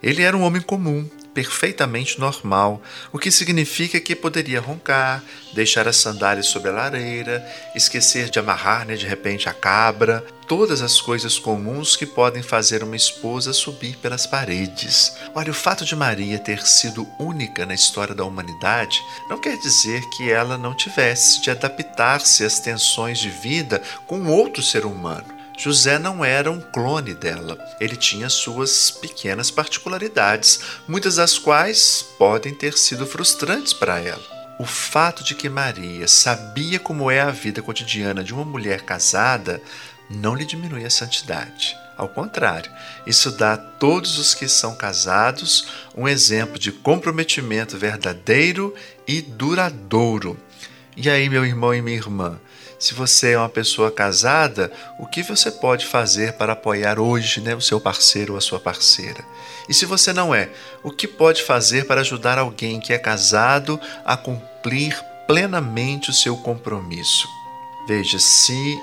Ele 0.00 0.22
era 0.22 0.36
um 0.36 0.42
homem 0.42 0.62
comum, 0.62 1.08
perfeitamente 1.34 2.18
normal, 2.18 2.80
o 3.12 3.18
que 3.18 3.30
significa 3.30 4.00
que 4.00 4.14
poderia 4.14 4.60
roncar, 4.60 5.22
deixar 5.52 5.88
as 5.88 5.96
sandálias 5.96 6.46
sobre 6.46 6.70
a 6.70 6.72
lareira, 6.72 7.44
esquecer 7.74 8.30
de 8.30 8.38
amarrar 8.38 8.86
né, 8.86 8.94
de 8.94 9.06
repente 9.06 9.48
a 9.48 9.52
cabra, 9.52 10.24
todas 10.46 10.80
as 10.80 11.00
coisas 11.00 11.38
comuns 11.38 11.96
que 11.96 12.06
podem 12.06 12.42
fazer 12.42 12.82
uma 12.84 12.96
esposa 12.96 13.52
subir 13.52 13.96
pelas 13.96 14.26
paredes. 14.26 15.16
Olha, 15.34 15.50
o 15.50 15.54
fato 15.54 15.84
de 15.84 15.96
Maria 15.96 16.38
ter 16.38 16.64
sido 16.64 17.06
única 17.18 17.66
na 17.66 17.74
história 17.74 18.14
da 18.14 18.24
humanidade 18.24 19.02
não 19.28 19.40
quer 19.40 19.58
dizer 19.58 20.02
que 20.10 20.30
ela 20.30 20.56
não 20.56 20.74
tivesse 20.74 21.42
de 21.42 21.50
adaptar-se 21.50 22.44
às 22.44 22.60
tensões 22.60 23.18
de 23.18 23.30
vida 23.30 23.82
com 24.06 24.26
outro 24.26 24.62
ser 24.62 24.86
humano. 24.86 25.33
José 25.56 25.98
não 25.98 26.24
era 26.24 26.50
um 26.50 26.60
clone 26.60 27.14
dela. 27.14 27.58
Ele 27.80 27.96
tinha 27.96 28.28
suas 28.28 28.90
pequenas 28.90 29.50
particularidades, 29.50 30.60
muitas 30.86 31.16
das 31.16 31.38
quais 31.38 32.04
podem 32.18 32.54
ter 32.54 32.76
sido 32.76 33.06
frustrantes 33.06 33.72
para 33.72 33.98
ela. 33.98 34.22
O 34.58 34.64
fato 34.64 35.24
de 35.24 35.34
que 35.34 35.48
Maria 35.48 36.06
sabia 36.06 36.78
como 36.78 37.10
é 37.10 37.20
a 37.20 37.30
vida 37.30 37.62
cotidiana 37.62 38.22
de 38.22 38.32
uma 38.32 38.44
mulher 38.44 38.82
casada 38.82 39.60
não 40.10 40.34
lhe 40.34 40.44
diminui 40.44 40.84
a 40.84 40.90
santidade. 40.90 41.76
Ao 41.96 42.08
contrário, 42.08 42.70
isso 43.06 43.30
dá 43.30 43.52
a 43.52 43.56
todos 43.56 44.18
os 44.18 44.34
que 44.34 44.48
são 44.48 44.74
casados 44.74 45.68
um 45.96 46.08
exemplo 46.08 46.58
de 46.58 46.72
comprometimento 46.72 47.78
verdadeiro 47.78 48.74
e 49.06 49.22
duradouro. 49.22 50.36
E 50.96 51.08
aí, 51.08 51.28
meu 51.28 51.44
irmão 51.44 51.74
e 51.74 51.80
minha 51.80 51.96
irmã, 51.96 52.38
se 52.84 52.92
você 52.92 53.32
é 53.32 53.38
uma 53.38 53.48
pessoa 53.48 53.90
casada, 53.90 54.70
o 54.98 55.06
que 55.06 55.22
você 55.22 55.50
pode 55.50 55.86
fazer 55.86 56.34
para 56.34 56.52
apoiar 56.52 56.98
hoje 56.98 57.40
né, 57.40 57.54
o 57.54 57.60
seu 57.60 57.80
parceiro 57.80 58.34
ou 58.34 58.38
a 58.38 58.42
sua 58.42 58.60
parceira? 58.60 59.24
E 59.66 59.72
se 59.72 59.86
você 59.86 60.12
não 60.12 60.34
é, 60.34 60.50
o 60.82 60.90
que 60.90 61.08
pode 61.08 61.42
fazer 61.42 61.86
para 61.86 62.02
ajudar 62.02 62.38
alguém 62.38 62.78
que 62.78 62.92
é 62.92 62.98
casado 62.98 63.80
a 64.04 64.18
cumprir 64.18 65.02
plenamente 65.26 66.10
o 66.10 66.12
seu 66.12 66.36
compromisso? 66.36 67.26
Veja, 67.88 68.18
se 68.18 68.78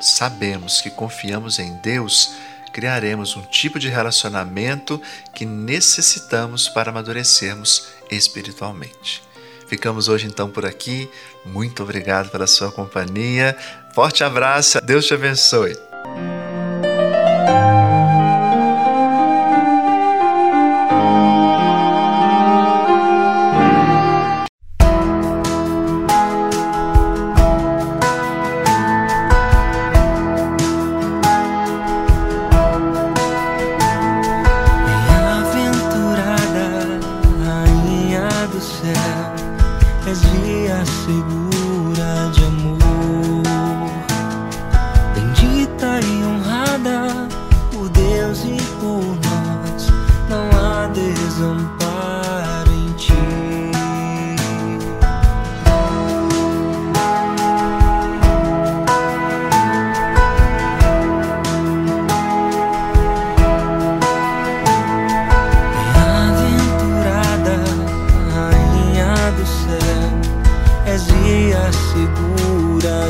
sabemos 0.00 0.80
que 0.80 0.88
confiamos 0.88 1.58
em 1.58 1.74
Deus, 1.82 2.32
criaremos 2.72 3.36
um 3.36 3.42
tipo 3.42 3.78
de 3.78 3.90
relacionamento 3.90 4.98
que 5.34 5.44
necessitamos 5.44 6.70
para 6.70 6.88
amadurecermos 6.88 7.88
espiritualmente. 8.10 9.26
Ficamos 9.66 10.08
hoje 10.08 10.26
então 10.26 10.48
por 10.48 10.64
aqui. 10.64 11.10
Muito 11.46 11.82
obrigado 11.82 12.30
pela 12.30 12.46
sua 12.46 12.70
companhia. 12.70 13.56
Forte 13.94 14.22
abraço. 14.24 14.80
Deus 14.84 15.06
te 15.06 15.14
abençoe. 15.14 15.76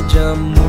wajahmu 0.07 0.66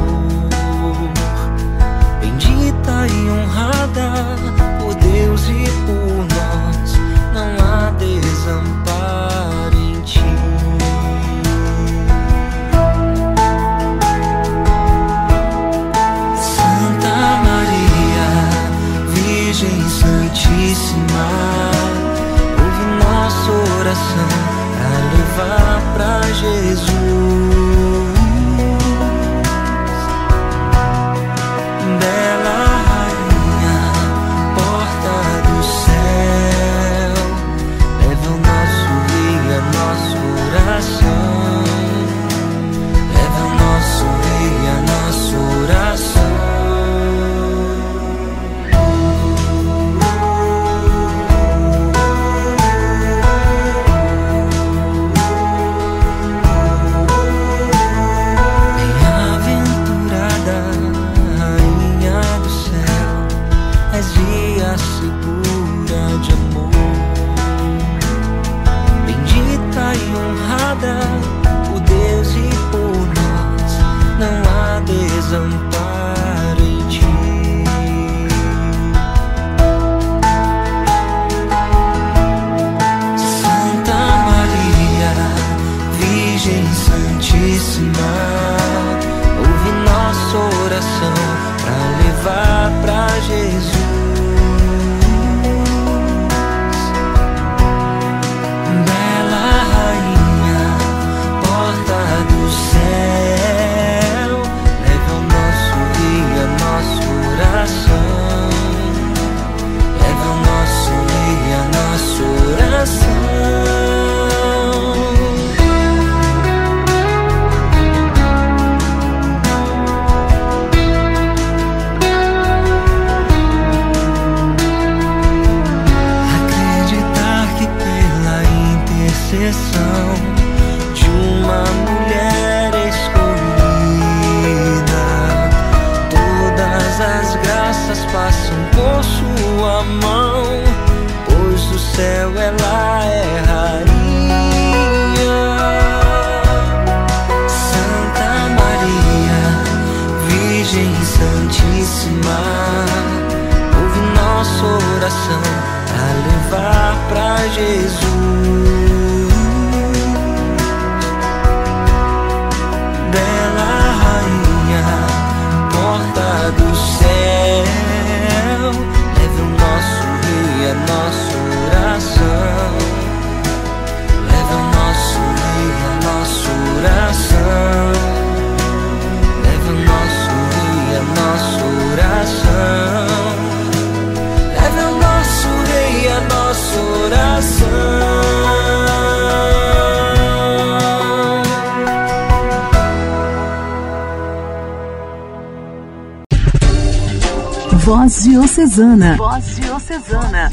Voz 198.08 198.24
Diocesana. 198.24 199.18
Voz 199.18 199.56
Diocesana. 199.58 200.50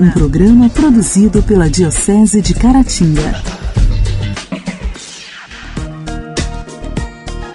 Um 0.00 0.10
programa 0.10 0.68
produzido 0.68 1.40
pela 1.40 1.70
Diocese 1.70 2.42
de 2.42 2.54
Caratinga. 2.54 3.40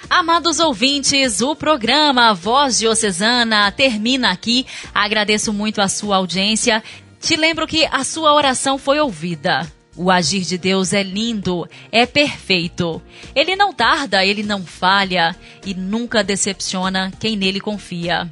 Amados 0.08 0.58
ouvintes, 0.60 1.42
o 1.42 1.54
programa 1.54 2.32
Voz 2.32 2.78
Diocesana 2.78 3.70
termina 3.70 4.30
aqui. 4.30 4.64
Agradeço 4.94 5.52
muito 5.52 5.82
a 5.82 5.88
sua 5.88 6.16
audiência. 6.16 6.82
Te 7.20 7.36
lembro 7.36 7.66
que 7.66 7.86
a 7.92 8.04
sua 8.04 8.32
oração 8.32 8.78
foi 8.78 8.98
ouvida. 8.98 9.70
O 9.94 10.10
agir 10.10 10.40
de 10.40 10.56
Deus 10.56 10.94
é 10.94 11.02
lindo, 11.02 11.68
é 11.92 12.06
perfeito. 12.06 13.02
Ele 13.34 13.54
não 13.56 13.74
tarda, 13.74 14.24
ele 14.24 14.42
não 14.42 14.64
falha 14.64 15.36
e 15.66 15.74
nunca 15.74 16.24
decepciona 16.24 17.12
quem 17.20 17.36
nele 17.36 17.60
confia. 17.60 18.26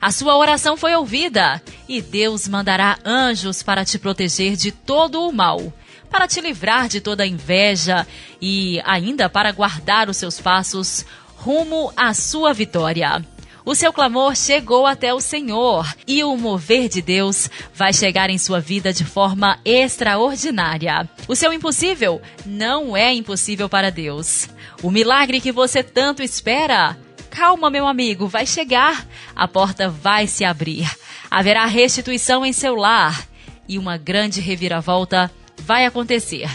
A 0.00 0.10
sua 0.10 0.36
oração 0.36 0.76
foi 0.76 0.94
ouvida 0.94 1.62
e 1.88 2.00
Deus 2.00 2.48
mandará 2.48 2.98
anjos 3.04 3.62
para 3.62 3.84
te 3.84 3.98
proteger 3.98 4.56
de 4.56 4.72
todo 4.72 5.26
o 5.26 5.32
mal, 5.32 5.72
para 6.10 6.28
te 6.28 6.40
livrar 6.40 6.88
de 6.88 7.00
toda 7.00 7.26
inveja 7.26 8.06
e 8.40 8.80
ainda 8.84 9.28
para 9.28 9.52
guardar 9.52 10.08
os 10.08 10.16
seus 10.16 10.40
passos 10.40 11.04
rumo 11.36 11.92
à 11.96 12.14
sua 12.14 12.52
vitória. 12.52 13.24
O 13.64 13.76
seu 13.76 13.92
clamor 13.92 14.34
chegou 14.34 14.86
até 14.86 15.14
o 15.14 15.20
Senhor 15.20 15.86
e 16.06 16.24
o 16.24 16.36
mover 16.36 16.88
de 16.88 17.00
Deus 17.00 17.48
vai 17.72 17.92
chegar 17.92 18.28
em 18.28 18.36
sua 18.36 18.58
vida 18.58 18.92
de 18.92 19.04
forma 19.04 19.58
extraordinária. 19.64 21.08
O 21.28 21.36
seu 21.36 21.52
impossível 21.52 22.20
não 22.44 22.96
é 22.96 23.12
impossível 23.12 23.68
para 23.68 23.90
Deus. 23.90 24.48
O 24.82 24.90
milagre 24.90 25.40
que 25.40 25.52
você 25.52 25.80
tanto 25.82 26.24
espera 26.24 26.98
Calma, 27.32 27.70
meu 27.70 27.86
amigo, 27.86 28.28
vai 28.28 28.44
chegar. 28.44 29.06
A 29.34 29.48
porta 29.48 29.88
vai 29.88 30.26
se 30.26 30.44
abrir. 30.44 30.86
Haverá 31.30 31.64
restituição 31.64 32.44
em 32.44 32.52
seu 32.52 32.74
lar 32.74 33.26
e 33.66 33.78
uma 33.78 33.96
grande 33.96 34.38
reviravolta 34.38 35.30
vai 35.56 35.86
acontecer. 35.86 36.50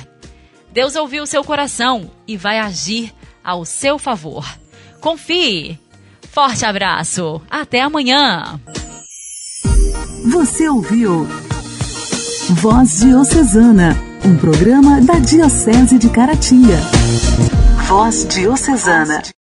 Deus 0.71 0.95
ouviu 0.95 1.25
seu 1.25 1.43
coração 1.43 2.11
e 2.27 2.37
vai 2.37 2.59
agir 2.59 3.11
ao 3.43 3.65
seu 3.65 3.97
favor. 3.97 4.45
Confie. 5.01 5.79
Forte 6.29 6.63
abraço. 6.63 7.41
Até 7.49 7.81
amanhã. 7.81 8.61
Você 10.31 10.69
ouviu 10.69 11.25
Voz 12.51 12.99
Diocesana, 12.99 13.97
um 14.23 14.37
programa 14.37 15.01
da 15.01 15.15
Diocese 15.15 15.97
de 15.97 16.09
Caratinga. 16.09 16.77
Voz 17.87 18.27
Diocesana. 18.27 19.23